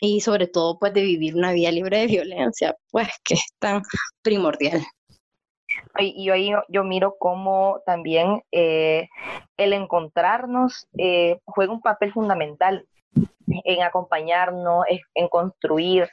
y 0.00 0.20
sobre 0.20 0.46
todo 0.46 0.78
pues 0.78 0.92
de 0.94 1.02
vivir 1.02 1.34
una 1.34 1.52
vida 1.52 1.70
libre 1.70 1.98
de 1.98 2.06
violencia, 2.06 2.76
pues 2.90 3.08
que 3.24 3.34
es 3.34 3.46
tan 3.58 3.82
primordial. 4.22 4.82
Y 5.98 6.30
ahí 6.30 6.50
yo 6.68 6.84
miro 6.84 7.16
cómo 7.18 7.80
también 7.84 8.42
eh, 8.52 9.08
el 9.56 9.72
encontrarnos 9.72 10.86
eh, 10.96 11.40
juega 11.44 11.72
un 11.72 11.80
papel 11.80 12.12
fundamental 12.12 12.86
en 13.64 13.82
acompañarnos, 13.82 14.84
en 15.14 15.28
construir, 15.28 16.08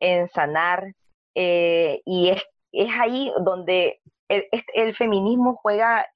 en 0.00 0.28
sanar. 0.30 0.94
Eh, 1.34 2.02
y 2.04 2.30
es, 2.30 2.42
es 2.72 2.90
ahí 2.98 3.32
donde 3.42 4.00
el, 4.30 4.96
feminismo 4.96 5.56
juega 5.56 6.06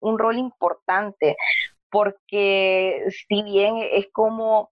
un 0.00 0.18
rol 0.18 0.38
importante 0.38 1.36
porque 1.90 3.04
si 3.28 3.42
bien 3.42 3.76
es 3.92 4.06
como 4.12 4.70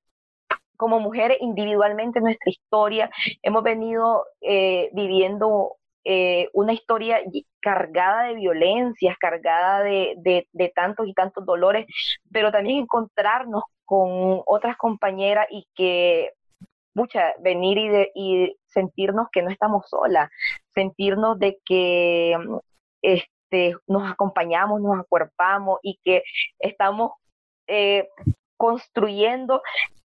como 0.76 1.00
mujeres 1.00 1.38
individualmente 1.40 2.18
en 2.18 2.24
nuestra 2.24 2.50
historia 2.50 3.10
hemos 3.42 3.62
venido 3.62 4.26
eh, 4.42 4.90
viviendo 4.92 5.76
eh, 6.08 6.48
una 6.52 6.72
historia 6.72 7.18
cargada 7.60 8.28
de 8.28 8.36
violencias, 8.36 9.18
cargada 9.18 9.82
de, 9.82 10.46
tantos 10.72 11.08
y 11.08 11.14
tantos 11.14 11.44
dolores, 11.44 11.84
pero 12.30 12.52
también 12.52 12.78
encontrarnos 12.78 13.64
con 13.84 14.40
otras 14.46 14.76
compañeras 14.76 15.48
y 15.50 15.66
que, 15.74 16.30
mucha, 16.94 17.34
venir 17.40 17.78
y, 17.78 17.88
de, 17.88 18.12
y 18.14 18.56
sentirnos 18.76 19.28
que 19.32 19.42
no 19.42 19.50
estamos 19.50 19.88
solas, 19.88 20.30
sentirnos 20.74 21.38
de 21.38 21.58
que 21.64 22.36
este, 23.00 23.74
nos 23.86 24.10
acompañamos, 24.10 24.80
nos 24.82 25.00
acuerpamos 25.00 25.78
y 25.82 25.98
que 26.04 26.22
estamos 26.58 27.12
eh, 27.66 28.06
construyendo 28.58 29.62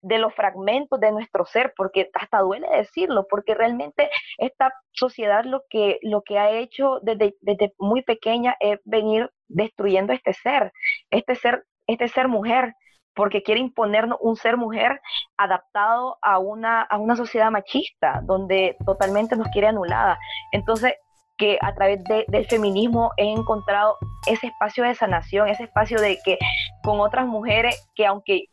de 0.01 0.19
los 0.19 0.35
fragmentos 0.35 1.01
de 1.01 1.13
nuestro 1.13 1.45
ser, 1.47 1.73
porque 1.77 2.11
hasta 2.15 2.41
duele 2.41 2.69
decirlo, 2.69 3.27
porque 3.29 3.55
realmente 3.55 4.11
esta 4.39 4.73
sociedad 4.93 5.45
lo 5.45 5.63
que, 5.71 5.99
lo 6.03 6.23
que 6.23 6.39
ha 6.39 6.51
hecho 6.51 7.01
desde, 7.03 7.35
desde 7.41 7.73
muy 7.79 8.03
pequeña 8.03 8.55
es 8.61 8.79
venir 8.85 9.31
destruyendo 9.49 10.13
este 10.13 10.33
ser, 10.35 10.73
este 11.11 11.35
ser, 11.35 11.65
este 11.87 12.09
ser 12.09 12.29
mujer, 12.29 12.75
porque 13.15 13.43
quiere 13.43 13.61
imponernos 13.61 14.19
un 14.21 14.37
ser 14.37 14.57
mujer 14.57 15.01
adaptado 15.37 16.19
a 16.23 16.39
una, 16.39 16.83
a 16.83 16.99
una 16.99 17.17
sociedad 17.17 17.51
machista, 17.51 18.21
donde 18.25 18.77
totalmente 18.85 19.37
nos 19.37 19.49
quiere 19.49 19.69
anulada. 19.69 20.19
Entonces, 20.53 20.95
que 21.37 21.59
a 21.61 21.75
través 21.75 22.03
del 22.05 22.47
feminismo 22.47 23.11
he 23.17 23.31
encontrado 23.31 23.97
ese 24.27 24.49
espacio 24.49 24.85
de 24.85 24.95
sanación, 24.95 25.49
ese 25.49 25.65
espacio 25.65 26.01
de 26.01 26.19
que 26.25 26.39
con 26.83 27.01
otras 27.01 27.27
mujeres 27.27 27.89
que 27.95 28.07
aunque 28.07 28.45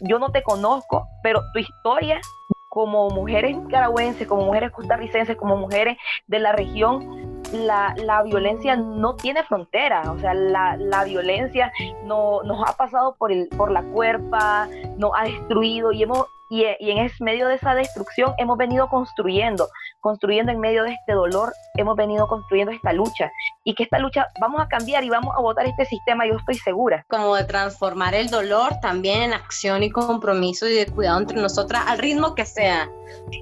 yo 0.00 0.18
no 0.18 0.30
te 0.30 0.42
conozco, 0.42 1.08
pero 1.22 1.42
tu 1.52 1.58
historia 1.58 2.20
como 2.68 3.08
mujeres 3.10 3.56
nicaragüenses, 3.56 4.28
como 4.28 4.44
mujeres 4.44 4.70
costarricenses, 4.70 5.36
como 5.36 5.56
mujeres 5.56 5.96
de 6.26 6.38
la 6.38 6.52
región, 6.52 7.17
la, 7.52 7.94
la 7.96 8.22
violencia 8.22 8.76
no 8.76 9.16
tiene 9.16 9.42
frontera, 9.42 10.10
o 10.12 10.18
sea, 10.18 10.34
la, 10.34 10.76
la 10.76 11.04
violencia 11.04 11.72
no, 12.04 12.42
nos 12.42 12.68
ha 12.68 12.76
pasado 12.76 13.16
por, 13.16 13.32
el, 13.32 13.48
por 13.48 13.70
la 13.70 13.82
cuerpa, 13.82 14.68
nos 14.98 15.12
ha 15.16 15.24
destruido 15.24 15.92
y 15.92 16.02
hemos 16.02 16.26
y, 16.50 16.64
y, 16.80 16.90
en 16.90 17.10
medio 17.20 17.46
de 17.48 17.56
esa 17.56 17.74
destrucción 17.74 18.32
hemos 18.38 18.56
venido 18.56 18.88
construyendo, 18.88 19.68
construyendo 20.00 20.50
en 20.50 20.60
medio 20.60 20.84
de 20.84 20.92
este 20.92 21.12
dolor, 21.12 21.52
hemos 21.76 21.96
venido 21.96 22.26
construyendo 22.26 22.72
esta 22.72 22.92
lucha. 22.92 23.30
Y 23.64 23.74
que 23.74 23.82
esta 23.82 23.98
lucha 23.98 24.28
vamos 24.40 24.60
a 24.62 24.68
cambiar 24.68 25.04
y 25.04 25.10
vamos 25.10 25.34
a 25.36 25.40
votar 25.42 25.66
este 25.66 25.84
sistema, 25.84 26.26
yo 26.26 26.36
estoy 26.36 26.54
segura. 26.54 27.04
Como 27.08 27.36
de 27.36 27.44
transformar 27.44 28.14
el 28.14 28.30
dolor 28.30 28.72
también 28.80 29.22
en 29.22 29.32
acción 29.34 29.82
y 29.82 29.90
compromiso 29.90 30.66
y 30.66 30.74
de 30.74 30.86
cuidado 30.86 31.18
entre 31.18 31.40
nosotras 31.40 31.84
al 31.86 31.98
ritmo 31.98 32.34
que 32.34 32.46
sea. 32.46 32.88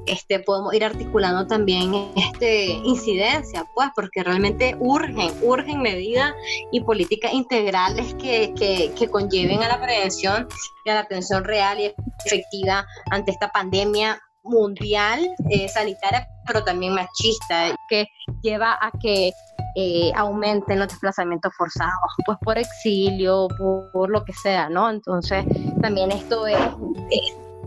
Este, 0.06 0.40
podemos 0.40 0.74
ir 0.74 0.84
articulando 0.84 1.46
también 1.46 1.92
este 2.16 2.66
incidencia, 2.66 3.64
pues, 3.74 3.88
porque 3.94 4.22
realmente 4.22 4.76
urgen, 4.78 5.30
urgen 5.42 5.80
medidas 5.80 6.32
y 6.72 6.80
políticas 6.80 7.32
integrales 7.32 8.14
que, 8.14 8.52
que, 8.54 8.92
que 8.96 9.08
conlleven 9.08 9.62
a 9.62 9.68
la 9.68 9.80
prevención 9.80 10.48
y 10.84 10.90
a 10.90 10.94
la 10.94 11.00
atención 11.00 11.44
real 11.46 11.78
y 11.80 11.94
efectiva 12.24 12.86
ante 13.10 13.30
esta 13.32 13.50
pandemia 13.50 14.20
mundial 14.46 15.20
eh, 15.50 15.68
sanitaria, 15.68 16.28
pero 16.46 16.62
también 16.64 16.94
machista, 16.94 17.74
que 17.88 18.06
lleva 18.42 18.78
a 18.80 18.90
que 19.00 19.32
eh, 19.74 20.10
aumenten 20.14 20.78
los 20.78 20.88
desplazamientos 20.88 21.52
forzados, 21.56 22.12
pues 22.24 22.38
por 22.42 22.58
exilio, 22.58 23.48
por, 23.92 24.08
lo 24.08 24.24
que 24.24 24.32
sea, 24.32 24.68
¿no? 24.68 24.88
Entonces, 24.88 25.44
también 25.82 26.12
esto 26.12 26.46
es, 26.46 26.58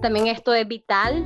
también 0.01 0.27
esto 0.27 0.53
es 0.53 0.67
vital 0.67 1.23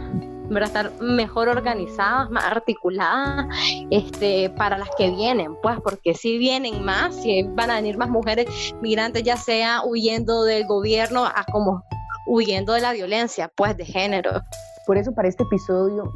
¿verdad? 0.50 0.68
estar 0.68 0.92
mejor 1.02 1.48
organizadas, 1.48 2.30
más 2.30 2.44
articuladas 2.44 3.48
este, 3.92 4.50
para 4.52 4.78
las 4.78 4.89
que 4.98 5.10
vienen, 5.12 5.56
pues 5.62 5.80
porque 5.82 6.13
si 6.13 6.38
vienen 6.38 6.84
más, 6.84 7.16
si 7.16 7.44
van 7.44 7.72
a 7.72 7.76
venir 7.76 7.98
más 7.98 8.10
mujeres 8.10 8.48
migrantes, 8.82 9.24
ya 9.24 9.38
sea 9.38 9.84
huyendo 9.86 10.44
del 10.44 10.66
gobierno 10.68 11.26
a 11.26 11.46
como 11.52 11.84
huyendo 12.25 12.73
de 12.73 12.81
la 12.81 12.93
violencia, 12.93 13.51
pues 13.55 13.75
de 13.77 13.86
género. 13.86 14.41
Por 14.86 14.97
eso 14.97 15.13
para 15.13 15.27
este 15.27 15.43
episodio 15.43 16.12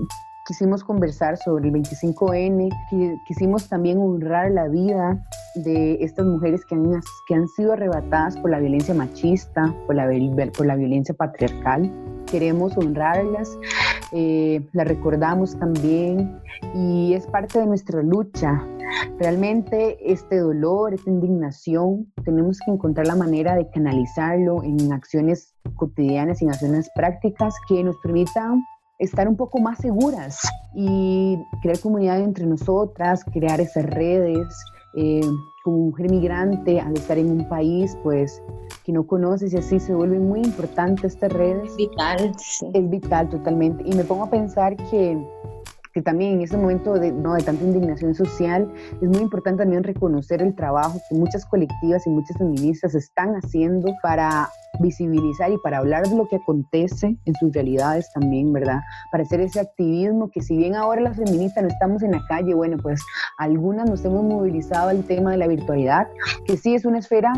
quisimos 0.47 0.83
conversar 0.83 1.37
sobre 1.37 1.67
el 1.67 1.73
25N, 1.73 2.69
quisimos 3.27 3.67
también 3.67 3.99
honrar 3.99 4.49
la 4.51 4.67
vida 4.69 5.21
de 5.55 5.97
estas 6.01 6.25
mujeres 6.25 6.65
que 6.65 6.75
han, 6.75 7.01
que 7.27 7.35
han 7.35 7.47
sido 7.49 7.73
arrebatadas 7.73 8.37
por 8.37 8.51
la 8.51 8.59
violencia 8.59 8.93
machista, 8.93 9.75
por 9.85 9.95
la, 9.95 10.07
por 10.55 10.65
la 10.65 10.75
violencia 10.75 11.13
patriarcal. 11.13 11.91
Queremos 12.31 12.77
honrarlas, 12.77 13.57
eh, 14.13 14.65
las 14.73 14.87
recordamos 14.87 15.57
también 15.59 16.39
y 16.73 17.13
es 17.13 17.27
parte 17.27 17.59
de 17.59 17.65
nuestra 17.65 18.01
lucha. 18.01 18.65
Realmente 19.19 19.97
este 20.01 20.37
dolor, 20.39 20.93
esta 20.93 21.09
indignación, 21.09 22.11
tenemos 22.23 22.59
que 22.59 22.71
encontrar 22.71 23.07
la 23.07 23.15
manera 23.15 23.55
de 23.55 23.69
canalizarlo 23.69 24.63
en 24.63 24.91
acciones 24.93 25.53
cotidianas 25.75 26.41
y 26.41 26.45
en 26.45 26.51
acciones 26.51 26.89
prácticas 26.95 27.55
que 27.67 27.83
nos 27.83 27.97
permitan 27.97 28.63
estar 28.99 29.27
un 29.27 29.35
poco 29.35 29.59
más 29.59 29.77
seguras 29.79 30.39
y 30.75 31.37
crear 31.61 31.79
comunidad 31.79 32.19
entre 32.19 32.45
nosotras, 32.45 33.23
crear 33.25 33.61
esas 33.61 33.85
redes. 33.85 34.47
Eh, 34.95 35.21
como 35.63 35.77
mujer 35.77 36.09
migrante, 36.09 36.79
al 36.79 36.93
estar 36.93 37.17
en 37.17 37.29
un 37.29 37.49
país, 37.49 37.95
pues, 38.01 38.41
que 38.85 38.93
no 38.93 39.05
conoces 39.05 39.53
y 39.53 39.57
así 39.57 39.79
se 39.79 39.93
vuelve 39.93 40.17
muy 40.17 40.39
importante 40.39 41.05
estas 41.05 41.31
redes. 41.33 41.71
Es 41.71 41.75
vital, 41.75 42.31
Es 42.73 42.89
vital 42.89 43.29
totalmente. 43.29 43.83
Y 43.85 43.93
me 43.93 44.05
pongo 44.05 44.23
a 44.23 44.29
pensar 44.29 44.77
que 44.89 45.21
que 45.97 46.03
también 46.03 46.33
en 46.33 46.41
ese 46.43 46.55
momento 46.55 46.93
de, 46.93 47.11
¿no? 47.11 47.33
de 47.33 47.41
tanta 47.41 47.63
indignación 47.63 48.13
social 48.13 48.71
es 49.01 49.09
muy 49.09 49.17
importante 49.17 49.63
también 49.63 49.83
reconocer 49.83 50.43
el 50.43 50.53
trabajo 50.53 51.01
que 51.09 51.15
muchas 51.15 51.43
colectivas 51.43 52.05
y 52.05 52.11
muchas 52.11 52.37
feministas 52.37 52.93
están 52.93 53.33
haciendo 53.33 53.91
para 54.03 54.47
visibilizar 54.79 55.51
y 55.51 55.57
para 55.57 55.79
hablar 55.79 56.07
de 56.07 56.15
lo 56.15 56.27
que 56.27 56.37
acontece 56.37 57.17
en 57.25 57.35
sus 57.35 57.53
realidades 57.53 58.11
también, 58.13 58.53
¿verdad? 58.53 58.79
Para 59.11 59.23
hacer 59.23 59.41
ese 59.41 59.59
activismo 59.59 60.29
que 60.29 60.41
si 60.41 60.57
bien 60.57 60.75
ahora 60.75 61.01
las 61.01 61.17
feministas 61.17 61.63
no 61.63 61.69
estamos 61.69 62.03
en 62.03 62.11
la 62.11 62.25
calle, 62.27 62.53
bueno, 62.53 62.77
pues 62.77 63.01
algunas 63.37 63.89
nos 63.89 64.03
hemos 64.05 64.23
movilizado 64.23 64.89
al 64.89 65.03
tema 65.03 65.31
de 65.31 65.37
la 65.37 65.47
virtualidad, 65.47 66.07
que 66.45 66.57
sí 66.57 66.75
es 66.75 66.85
una 66.85 66.99
esfera 66.99 67.33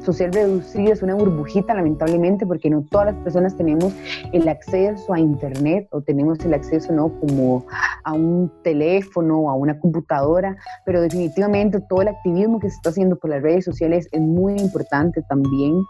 social 0.00 0.32
reducida, 0.32 0.92
es 0.92 1.02
una 1.02 1.14
burbujita 1.14 1.74
lamentablemente, 1.74 2.46
porque 2.46 2.70
no 2.70 2.82
todas 2.90 3.14
las 3.14 3.16
personas 3.16 3.56
tenemos 3.56 3.92
el 4.32 4.48
acceso 4.48 5.12
a 5.12 5.20
internet 5.20 5.88
o 5.90 6.00
tenemos 6.00 6.38
el 6.40 6.54
acceso, 6.54 6.92
¿no? 6.92 7.08
Como 7.20 7.66
a 8.04 8.12
un 8.12 8.50
teléfono 8.62 9.40
o 9.40 9.50
a 9.50 9.54
una 9.54 9.78
computadora, 9.78 10.56
pero 10.84 11.00
definitivamente 11.00 11.80
todo 11.88 12.02
el 12.02 12.08
activismo 12.08 12.58
que 12.58 12.70
se 12.70 12.76
está 12.76 12.90
haciendo 12.90 13.16
por 13.16 13.30
las 13.30 13.42
redes 13.42 13.64
sociales 13.64 14.08
es 14.12 14.20
muy 14.20 14.54
importante 14.54 15.22
también. 15.28 15.84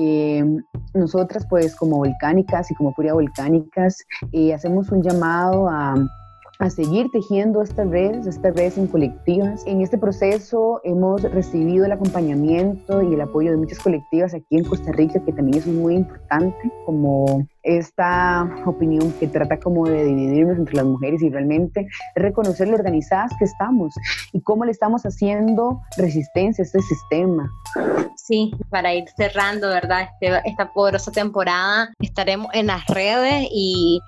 Eh, 0.00 0.33
nosotras, 0.94 1.46
pues, 1.48 1.76
como 1.76 1.98
volcánicas 1.98 2.70
y 2.70 2.74
como 2.74 2.92
Puria 2.94 3.14
Volcánicas, 3.14 3.98
eh, 4.32 4.54
hacemos 4.54 4.90
un 4.90 5.02
llamado 5.02 5.68
a 5.68 5.94
a 6.58 6.70
seguir 6.70 7.10
tejiendo 7.10 7.62
estas 7.62 7.88
redes, 7.88 8.26
estas 8.26 8.54
redes 8.54 8.78
en 8.78 8.86
colectivas. 8.86 9.64
En 9.66 9.80
este 9.80 9.98
proceso 9.98 10.80
hemos 10.84 11.22
recibido 11.22 11.84
el 11.84 11.92
acompañamiento 11.92 13.02
y 13.02 13.14
el 13.14 13.20
apoyo 13.20 13.50
de 13.50 13.56
muchas 13.56 13.78
colectivas 13.80 14.34
aquí 14.34 14.56
en 14.56 14.64
Costa 14.64 14.92
Rica, 14.92 15.20
que 15.24 15.32
también 15.32 15.58
es 15.58 15.66
muy 15.66 15.96
importante, 15.96 16.72
como 16.86 17.46
esta 17.64 18.48
opinión 18.66 19.12
que 19.18 19.26
trata 19.26 19.58
como 19.58 19.86
de 19.86 20.04
dividirnos 20.04 20.58
entre 20.58 20.76
las 20.76 20.84
mujeres 20.84 21.22
y 21.22 21.30
realmente 21.30 21.88
reconocer 22.14 22.68
lo 22.68 22.74
organizadas 22.74 23.32
que 23.38 23.46
estamos 23.46 23.94
y 24.32 24.40
cómo 24.42 24.64
le 24.64 24.72
estamos 24.72 25.02
haciendo 25.02 25.80
resistencia 25.96 26.62
a 26.62 26.66
este 26.66 26.80
sistema. 26.82 27.50
Sí, 28.16 28.52
para 28.70 28.94
ir 28.94 29.04
cerrando, 29.16 29.68
¿verdad? 29.68 30.08
Este, 30.12 30.40
esta 30.48 30.72
poderosa 30.72 31.10
temporada 31.10 31.90
estaremos 32.00 32.48
en 32.52 32.66
las 32.68 32.86
redes 32.86 33.48
y, 33.50 34.00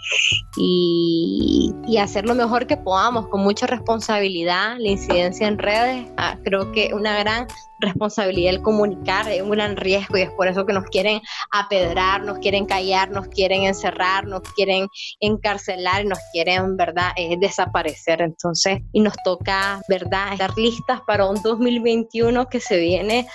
y, 0.57 1.97
hacer 1.99 2.27
lo 2.27 2.35
mejor 2.35 2.67
que 2.67 2.77
podamos 2.77 3.27
con 3.29 3.41
mucha 3.41 3.67
responsabilidad, 3.67 4.77
la 4.79 4.89
incidencia 4.89 5.49
en 5.49 5.59
redes, 5.59 6.07
ah, 6.19 6.37
creo 6.45 6.71
que 6.73 6.93
una 6.93 7.19
gran 7.19 7.47
responsabilidad 7.81 8.55
el 8.55 8.63
comunicar, 8.63 9.29
es 9.29 9.43
un 9.43 9.51
gran 9.51 9.77
riesgo 9.77 10.19
y 10.19 10.23
es 10.23 10.31
por 10.31 10.47
eso 10.47 10.67
que 10.67 10.73
nos 10.73 10.85
quieren 10.85 11.21
apedrar, 11.51 12.23
nos 12.23 12.39
quieren 12.39 12.67
callar, 12.67 13.11
nos 13.11 13.29
quieren 13.29 13.46
encerrar, 13.53 14.27
nos 14.27 14.43
quieren 14.55 14.89
encarcelar 15.21 16.03
y 16.03 16.09
nos 16.09 16.19
quieren, 16.33 16.77
¿verdad?, 16.77 17.13
eh, 17.17 17.37
desaparecer. 17.39 18.23
Entonces, 18.23 18.81
y 18.93 19.01
nos 19.01 19.15
toca, 19.25 19.81
¿verdad?, 19.89 20.33
estar 20.33 20.57
listas 20.57 21.01
para 21.03 21.27
un 21.27 21.41
2021 21.43 22.49
que 22.49 22.61
se 22.61 22.79
viene 22.79 23.27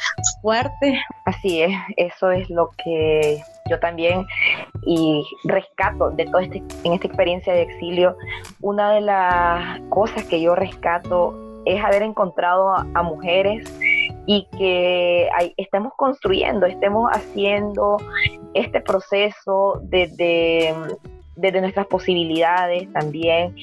fuerte. 0.42 1.00
Así 1.26 1.62
es, 1.62 1.72
eso 1.98 2.32
es 2.32 2.50
lo 2.50 2.70
que 2.84 3.42
yo 3.70 3.80
también 3.80 4.26
y 4.86 5.24
rescato 5.46 6.10
de 6.12 6.26
todo 6.26 6.40
este 6.40 6.64
en 6.84 6.94
esta 6.94 7.08
experiencia 7.08 7.54
de 7.54 7.62
exilio 7.62 8.18
una 8.60 8.92
de 8.92 9.02
las 9.02 9.80
cosas 9.90 10.26
que 10.26 10.42
yo 10.42 10.56
rescato 10.56 11.34
es 11.66 11.82
haber 11.84 12.02
encontrado 12.02 12.74
a 12.74 13.04
mujeres 13.04 13.72
y 14.26 14.48
que 14.58 15.30
estemos 15.58 15.94
construyendo, 15.98 16.66
estemos 16.66 17.10
haciendo 17.12 17.98
este 18.54 18.82
proceso 18.82 19.80
desde, 19.84 20.74
nuestras 21.36 21.88
posibilidades 21.88 22.92
también. 22.94 23.56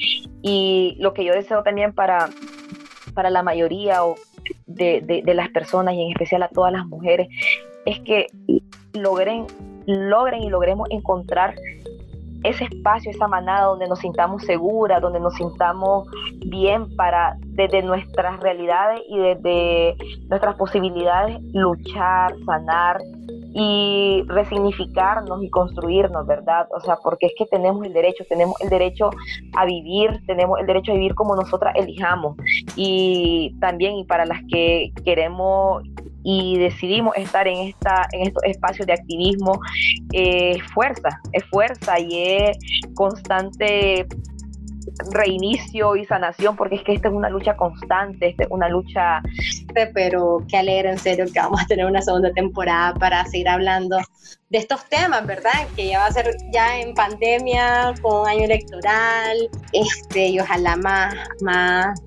Y 0.43 0.97
lo 1.01 1.13
que 1.15 1.25
yo 1.25 1.33
deseo 1.33 1.63
también 1.63 1.93
para, 1.93 2.29
para 3.15 3.31
la 3.31 3.43
mayoría 3.43 4.01
de, 4.67 5.23
de, 5.25 5.35
las 5.35 5.49
personas 5.51 5.95
y 5.95 6.03
en 6.03 6.11
especial 6.11 6.43
a 6.43 6.49
todas 6.49 6.73
las 6.73 6.87
mujeres 6.87 7.29
es 7.85 8.01
que 8.01 8.27
logren, 8.93 9.47
logren 9.87 10.43
y 10.43 10.51
logremos 10.51 10.89
encontrar 10.91 11.55
ese 12.45 12.65
espacio, 12.65 13.11
esa 13.11 13.27
manada 13.27 13.67
donde 13.67 13.89
nos 13.89 13.99
sintamos 13.99 14.45
seguras, 14.45 15.03
donde 15.03 15.21
nos 15.21 15.35
sintamos 15.35 16.09
bien 16.47 16.95
para 16.97 17.37
desde 17.47 17.83
nuestras 17.83 18.39
realidades 18.41 19.01
y 19.09 19.19
desde 19.19 19.97
nuestras 20.29 20.57
posibilidades 20.57 21.41
luchar, 21.53 22.35
sanar 22.47 23.01
y 23.55 24.25
resignificarnos 24.27 25.43
y 25.43 25.51
construirnos, 25.51 26.27
¿verdad? 26.27 26.69
O 26.71 26.81
sea, 26.81 26.97
porque 27.03 27.27
es 27.27 27.33
que 27.37 27.47
tenemos 27.47 27.85
el 27.87 27.93
derecho, 27.93 28.25
tenemos 28.29 28.55
el 28.61 28.69
derecho 28.69 29.11
a 29.57 29.65
vivir, 29.65 30.21
tenemos 30.27 30.61
el 30.61 30.67
derecho 30.67 30.93
a 30.93 30.95
vivir 30.95 31.15
como 31.15 31.35
nosotras 31.35 31.75
elijamos. 31.77 32.37
Y 32.77 33.57
también, 33.61 33.97
y 33.97 34.05
para 34.05 34.27
las 34.27 34.41
que 34.51 34.93
queremos 35.05 35.83
y 36.25 36.59
decidimos 36.59 37.17
estar 37.17 37.47
en 37.47 37.69
esta 37.69 38.07
en 38.13 38.27
estos 38.27 38.43
espacios 38.43 38.87
de 38.89 38.93
activismo 38.93 39.61
es 40.13 40.61
fuerza 40.73 41.21
es 41.33 41.45
fuerza 41.45 42.01
y 42.01 42.35
es 42.35 42.59
constante 42.95 44.05
reinicio 45.11 45.97
y 45.97 46.05
sanación, 46.05 46.57
porque 46.57 46.77
es 46.77 46.83
que 46.83 46.95
esta 46.95 47.09
es 47.09 47.15
una 47.15 47.29
lucha 47.29 47.57
constante, 47.57 48.29
esta 48.29 48.45
es 48.45 48.51
una 48.51 48.69
lucha... 48.69 49.23
Pero 49.87 50.45
qué 50.49 50.59
alegre, 50.59 50.91
en 50.91 50.99
serio, 50.99 51.27
que 51.33 51.39
vamos 51.39 51.61
a 51.61 51.67
tener 51.67 51.87
una 51.87 52.03
segunda 52.03 52.33
temporada 52.33 52.95
para 52.95 53.25
seguir 53.27 53.49
hablando 53.49 53.99
de 54.51 54.59
estos 54.59 54.85
temas, 54.89 55.27
¿verdad? 55.27 55.53
Que 55.77 55.89
ya 55.89 55.99
va 55.99 56.07
a 56.07 56.13
ser 56.13 56.37
ya 56.53 56.81
en 56.81 56.95
pandemia, 56.95 57.95
con 58.01 58.23
un 58.23 58.29
año 58.29 58.45
electoral, 58.45 59.37
este, 59.73 60.29
y 60.29 60.41
ojalá 60.41 60.77
más, 60.77 61.15
más, 61.43 62.01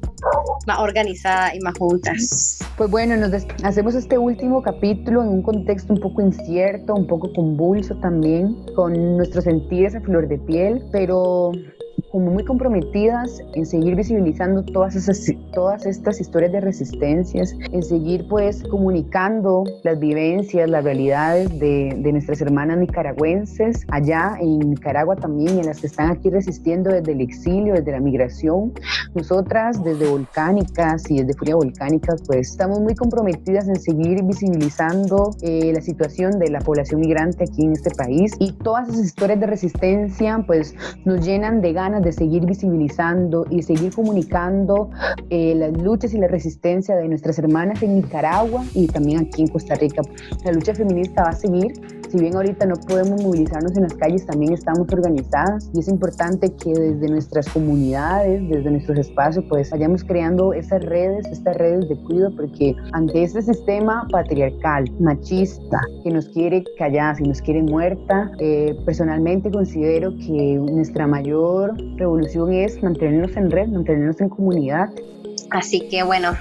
más 0.65 0.79
organizada 0.79 1.55
y 1.55 1.59
más 1.59 1.77
juntas. 1.77 2.59
Pues 2.77 2.89
bueno, 2.89 3.15
nos 3.15 3.45
hacemos 3.63 3.93
este 3.93 4.17
último 4.17 4.61
capítulo 4.63 5.21
en 5.21 5.29
un 5.29 5.43
contexto 5.43 5.93
un 5.93 5.99
poco 5.99 6.21
incierto, 6.21 6.95
un 6.95 7.05
poco 7.05 7.31
convulso 7.33 7.95
también, 7.97 8.65
con 8.75 9.17
nuestros 9.17 9.43
sentidos 9.43 9.95
a 9.95 10.01
flor 10.01 10.27
de 10.27 10.39
piel, 10.39 10.83
pero 10.91 11.51
como 12.11 12.31
muy 12.31 12.43
comprometidas 12.43 13.41
en 13.53 13.65
seguir 13.65 13.95
visibilizando 13.95 14.63
todas, 14.63 14.95
esas, 14.95 15.25
todas 15.53 15.85
estas 15.85 16.19
historias 16.19 16.51
de 16.51 16.61
resistencias, 16.61 17.55
en 17.71 17.83
seguir 17.83 18.27
pues 18.27 18.63
comunicando 18.63 19.63
las 19.83 19.99
vivencias, 19.99 20.69
las 20.69 20.83
realidades 20.83 21.49
de, 21.59 21.95
de 21.97 22.11
nuestras 22.11 22.41
hermanas 22.41 22.77
nicaragüenses 22.77 23.85
allá 23.89 24.35
en 24.39 24.59
Nicaragua 24.59 25.15
también, 25.15 25.59
en 25.59 25.65
las 25.65 25.79
que 25.79 25.87
están 25.87 26.11
aquí 26.11 26.29
resistiendo 26.29 26.91
desde 26.91 27.13
el 27.13 27.21
exilio, 27.21 27.73
desde 27.73 27.91
la 27.91 27.99
migración. 27.99 28.73
Nosotras 29.13 29.83
desde 29.83 30.09
Volcánicas 30.09 31.09
y 31.09 31.19
desde 31.19 31.33
Furia 31.33 31.55
Volcánica 31.55 32.15
pues 32.25 32.51
estamos 32.51 32.79
muy 32.79 32.95
comprometidas 32.95 33.67
en 33.67 33.79
seguir 33.79 34.23
visibilizando 34.23 35.35
eh, 35.41 35.71
la 35.73 35.81
situación 35.81 36.39
de 36.39 36.49
la 36.49 36.59
población 36.59 37.01
migrante 37.01 37.43
aquí 37.43 37.65
en 37.65 37.73
este 37.73 37.91
país 37.91 38.33
y 38.39 38.53
todas 38.53 38.89
esas 38.89 39.05
historias 39.05 39.39
de 39.39 39.47
resistencia 39.47 40.43
pues 40.45 40.75
nos 41.05 41.25
llenan 41.25 41.61
de 41.61 41.73
de 41.81 42.11
seguir 42.11 42.45
visibilizando 42.45 43.47
y 43.49 43.63
seguir 43.63 43.91
comunicando 43.91 44.91
eh, 45.31 45.55
las 45.55 45.75
luchas 45.81 46.13
y 46.13 46.19
la 46.19 46.27
resistencia 46.27 46.95
de 46.95 47.07
nuestras 47.07 47.39
hermanas 47.39 47.81
en 47.81 47.95
Nicaragua 47.95 48.63
y 48.75 48.85
también 48.85 49.21
aquí 49.21 49.41
en 49.41 49.47
Costa 49.47 49.73
Rica. 49.73 50.03
La 50.45 50.51
lucha 50.51 50.75
feminista 50.75 51.23
va 51.23 51.29
a 51.29 51.33
seguir. 51.33 52.00
Si 52.11 52.17
bien 52.17 52.35
ahorita 52.35 52.65
no 52.65 52.75
podemos 52.75 53.23
movilizarnos 53.23 53.73
en 53.77 53.83
las 53.83 53.93
calles, 53.93 54.25
también 54.25 54.51
estamos 54.51 54.85
organizadas 54.91 55.69
y 55.73 55.79
es 55.79 55.87
importante 55.87 56.53
que 56.61 56.73
desde 56.73 57.07
nuestras 57.07 57.47
comunidades, 57.47 58.49
desde 58.49 58.69
nuestros 58.69 58.97
espacios, 58.99 59.45
pues 59.47 59.69
vayamos 59.69 60.03
creando 60.03 60.51
esas 60.51 60.83
redes, 60.83 61.25
estas 61.27 61.55
redes 61.55 61.87
de 61.87 61.95
cuidado, 62.03 62.35
porque 62.35 62.75
ante 62.91 63.23
este 63.23 63.41
sistema 63.41 64.05
patriarcal, 64.11 64.91
machista, 64.99 65.79
que 66.03 66.11
nos 66.11 66.27
quiere 66.27 66.65
calladas 66.77 67.21
y 67.21 67.23
nos 67.23 67.41
quiere 67.41 67.63
muerta, 67.63 68.29
eh, 68.39 68.77
personalmente 68.85 69.49
considero 69.49 70.11
que 70.17 70.55
nuestra 70.55 71.07
mayor 71.07 71.77
revolución 71.95 72.51
es 72.51 72.83
mantenernos 72.83 73.37
en 73.37 73.49
red, 73.49 73.69
mantenernos 73.69 74.19
en 74.19 74.27
comunidad. 74.27 74.89
Así 75.51 75.87
que 75.87 76.03
bueno, 76.03 76.33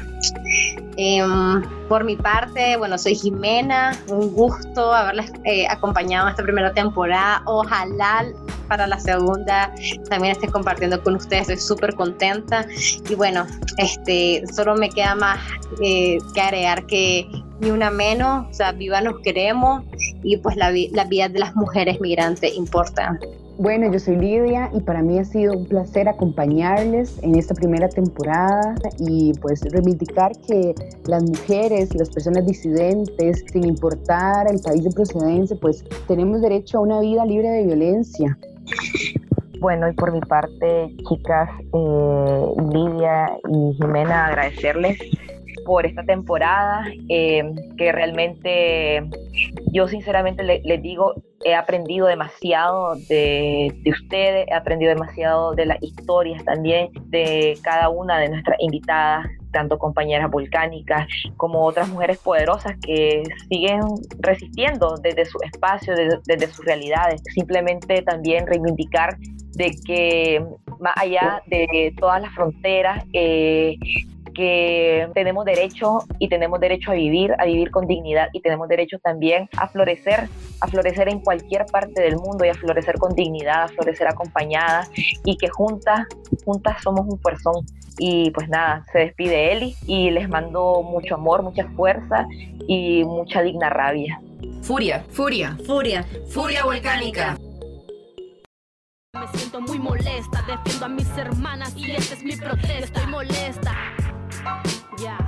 em, 0.97 1.62
por 1.88 2.05
mi 2.05 2.16
parte, 2.16 2.76
bueno, 2.76 2.99
soy 2.99 3.14
Jimena, 3.14 3.99
un 4.09 4.32
gusto 4.32 4.93
haberles 4.93 5.32
eh, 5.45 5.66
acompañado 5.68 6.26
en 6.26 6.30
esta 6.30 6.43
primera 6.43 6.72
temporada. 6.72 7.43
Ojalá 7.47 8.26
para 8.68 8.86
la 8.86 9.01
segunda 9.01 9.74
también 10.09 10.32
esté 10.32 10.49
compartiendo 10.49 11.03
con 11.03 11.16
ustedes, 11.16 11.49
estoy 11.49 11.57
súper 11.59 11.95
contenta. 11.95 12.66
Y 13.09 13.14
bueno, 13.14 13.47
este, 13.78 14.45
solo 14.53 14.76
me 14.76 14.91
queda 14.91 15.14
más 15.14 15.41
eh, 15.82 16.18
que 16.34 16.41
agregar 16.41 16.86
que 16.86 17.26
ni 17.61 17.70
una 17.70 17.91
menos, 17.91 18.47
o 18.49 18.55
sea, 18.55 18.72
viva 18.72 19.01
nos 19.01 19.20
queremos 19.20 19.82
y 20.22 20.36
pues 20.38 20.57
la, 20.57 20.72
la 20.93 21.05
vida 21.05 21.28
de 21.28 21.38
las 21.38 21.55
mujeres 21.55 22.01
migrantes 22.01 22.55
importa. 22.55 23.18
Bueno, 23.61 23.92
yo 23.92 23.98
soy 23.98 24.16
Lidia 24.16 24.70
y 24.72 24.80
para 24.80 25.02
mí 25.02 25.18
ha 25.18 25.24
sido 25.26 25.52
un 25.52 25.66
placer 25.66 26.08
acompañarles 26.08 27.22
en 27.22 27.34
esta 27.34 27.54
primera 27.54 27.90
temporada 27.90 28.74
y 28.98 29.34
pues 29.34 29.61
reivindicar 29.70 30.32
que 30.48 30.74
las 31.06 31.22
mujeres, 31.24 31.94
las 31.94 32.08
personas 32.08 32.46
disidentes, 32.46 33.44
sin 33.52 33.66
importar 33.66 34.50
el 34.50 34.62
país 34.62 34.84
de 34.84 34.90
procedencia, 34.92 35.58
pues 35.61 35.84
tenemos 36.08 36.40
derecho 36.40 36.78
a 36.78 36.80
una 36.80 37.00
vida 37.02 37.26
libre 37.26 37.50
de 37.50 37.66
violencia. 37.66 38.38
Bueno, 39.61 39.90
y 39.90 39.92
por 39.92 40.11
mi 40.11 40.20
parte, 40.20 40.96
chicas, 41.06 41.50
eh, 41.74 42.46
Lidia 42.72 43.36
y 43.46 43.74
Jimena, 43.74 44.28
agradecerles 44.28 44.98
por 45.66 45.84
esta 45.84 46.02
temporada, 46.02 46.86
eh, 47.11 47.44
que 47.76 47.92
realmente 47.92 49.02
yo 49.72 49.88
sinceramente 49.88 50.42
les 50.42 50.82
digo, 50.82 51.14
he 51.44 51.54
aprendido 51.54 52.06
demasiado 52.06 52.96
de, 53.08 53.72
de, 53.82 53.90
ustedes, 53.90 54.46
he 54.48 54.54
aprendido 54.54 54.90
demasiado 54.90 55.54
de 55.54 55.66
las 55.66 55.82
historias 55.82 56.44
también 56.44 56.90
de 57.06 57.58
cada 57.62 57.88
una 57.88 58.18
de 58.18 58.28
nuestras 58.28 58.56
invitadas, 58.60 59.26
tanto 59.52 59.78
compañeras 59.78 60.30
volcánicas 60.30 61.06
como 61.36 61.64
otras 61.64 61.88
mujeres 61.88 62.18
poderosas 62.18 62.76
que 62.82 63.22
siguen 63.48 63.80
resistiendo 64.18 64.96
desde 65.02 65.24
su 65.24 65.38
espacio, 65.42 65.94
desde, 65.94 66.20
desde 66.26 66.46
sus 66.48 66.64
realidades. 66.64 67.22
Simplemente 67.34 68.02
también 68.02 68.46
reivindicar 68.46 69.16
de 69.52 69.76
que 69.84 70.44
más 70.78 70.94
allá 70.96 71.42
de 71.46 71.94
todas 71.98 72.22
las 72.22 72.34
fronteras, 72.34 73.04
eh, 73.12 73.76
que 74.41 75.07
tenemos 75.12 75.45
derecho 75.45 75.99
y 76.18 76.30
tenemos 76.30 76.59
derecho 76.61 76.93
a 76.93 76.95
vivir, 76.95 77.34
a 77.38 77.45
vivir 77.45 77.70
con 77.70 77.86
dignidad 77.86 78.28
y 78.32 78.41
tenemos 78.41 78.68
derecho 78.68 78.99
también 78.99 79.51
a 79.59 79.68
florecer, 79.68 80.30
a 80.62 80.66
florecer 80.66 81.11
en 81.11 81.20
cualquier 81.20 81.66
parte 81.66 82.01
del 82.01 82.16
mundo 82.16 82.47
y 82.47 82.49
a 82.49 82.55
florecer 82.55 82.97
con 82.97 83.14
dignidad, 83.14 83.64
a 83.64 83.68
florecer 83.68 84.09
acompañadas 84.09 84.91
y 85.26 85.36
que 85.36 85.49
juntas, 85.49 86.07
juntas 86.43 86.82
somos 86.82 87.07
un 87.07 87.20
fuerzón. 87.20 87.66
Y 87.99 88.30
pues 88.30 88.49
nada, 88.49 88.82
se 88.93 89.01
despide 89.01 89.53
Eli 89.53 89.76
y 89.86 90.11
les 90.11 90.26
mando 90.26 90.82
mucho 90.82 91.16
amor, 91.16 91.43
mucha 91.43 91.68
fuerza 91.76 92.26
y 92.66 93.05
mucha 93.05 93.43
digna 93.43 93.68
rabia. 93.68 94.22
Furia, 94.62 95.05
furia, 95.11 95.59
furia, 95.66 96.03
furia 96.30 96.64
volcánica. 96.64 97.36
Me 99.12 99.38
siento 99.38 99.61
muy 99.61 99.78
molesta, 99.78 100.43
defiendo 100.47 100.86
a 100.86 100.88
mis 100.88 101.18
hermanas 101.18 101.74
y 101.76 101.91
esta 101.91 102.14
es 102.14 102.22
mi 102.22 102.36
protesta. 102.36 102.78
Estoy 102.78 103.07
molesta. 103.07 103.74
Ya, 104.99 105.18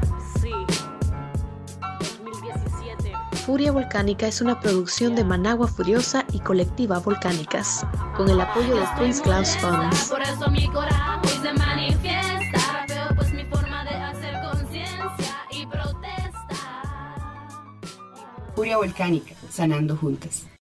sí. 0.40 0.52
2017. 1.80 3.12
Furia 3.46 3.72
Volcánica 3.72 4.26
es 4.26 4.40
una 4.40 4.60
producción 4.60 5.14
de 5.14 5.24
Managua 5.24 5.66
Furiosa 5.66 6.24
y 6.32 6.40
Colectiva 6.40 6.98
Volcánicas, 6.98 7.86
con 8.16 8.28
el 8.28 8.40
apoyo 8.40 8.76
de 8.76 8.86
Prince 8.96 9.22
Klaus 9.22 9.56
Funds. 9.58 10.10
Por 10.10 10.22
eso 10.22 10.50
mi 10.50 10.68
coraje 10.68 11.20
hoy 11.24 11.42
se 11.42 11.52
manifiesta. 11.54 12.86
Veo 12.88 13.16
pues 13.16 13.32
mi 13.32 13.44
forma 13.44 13.84
de 13.84 13.94
hacer 13.94 14.34
conciencia 14.42 15.36
y 15.50 15.66
protesta. 15.66 16.56
Furia 18.54 18.76
Volcánica, 18.76 19.34
sanando 19.50 19.96
juntas. 19.96 20.51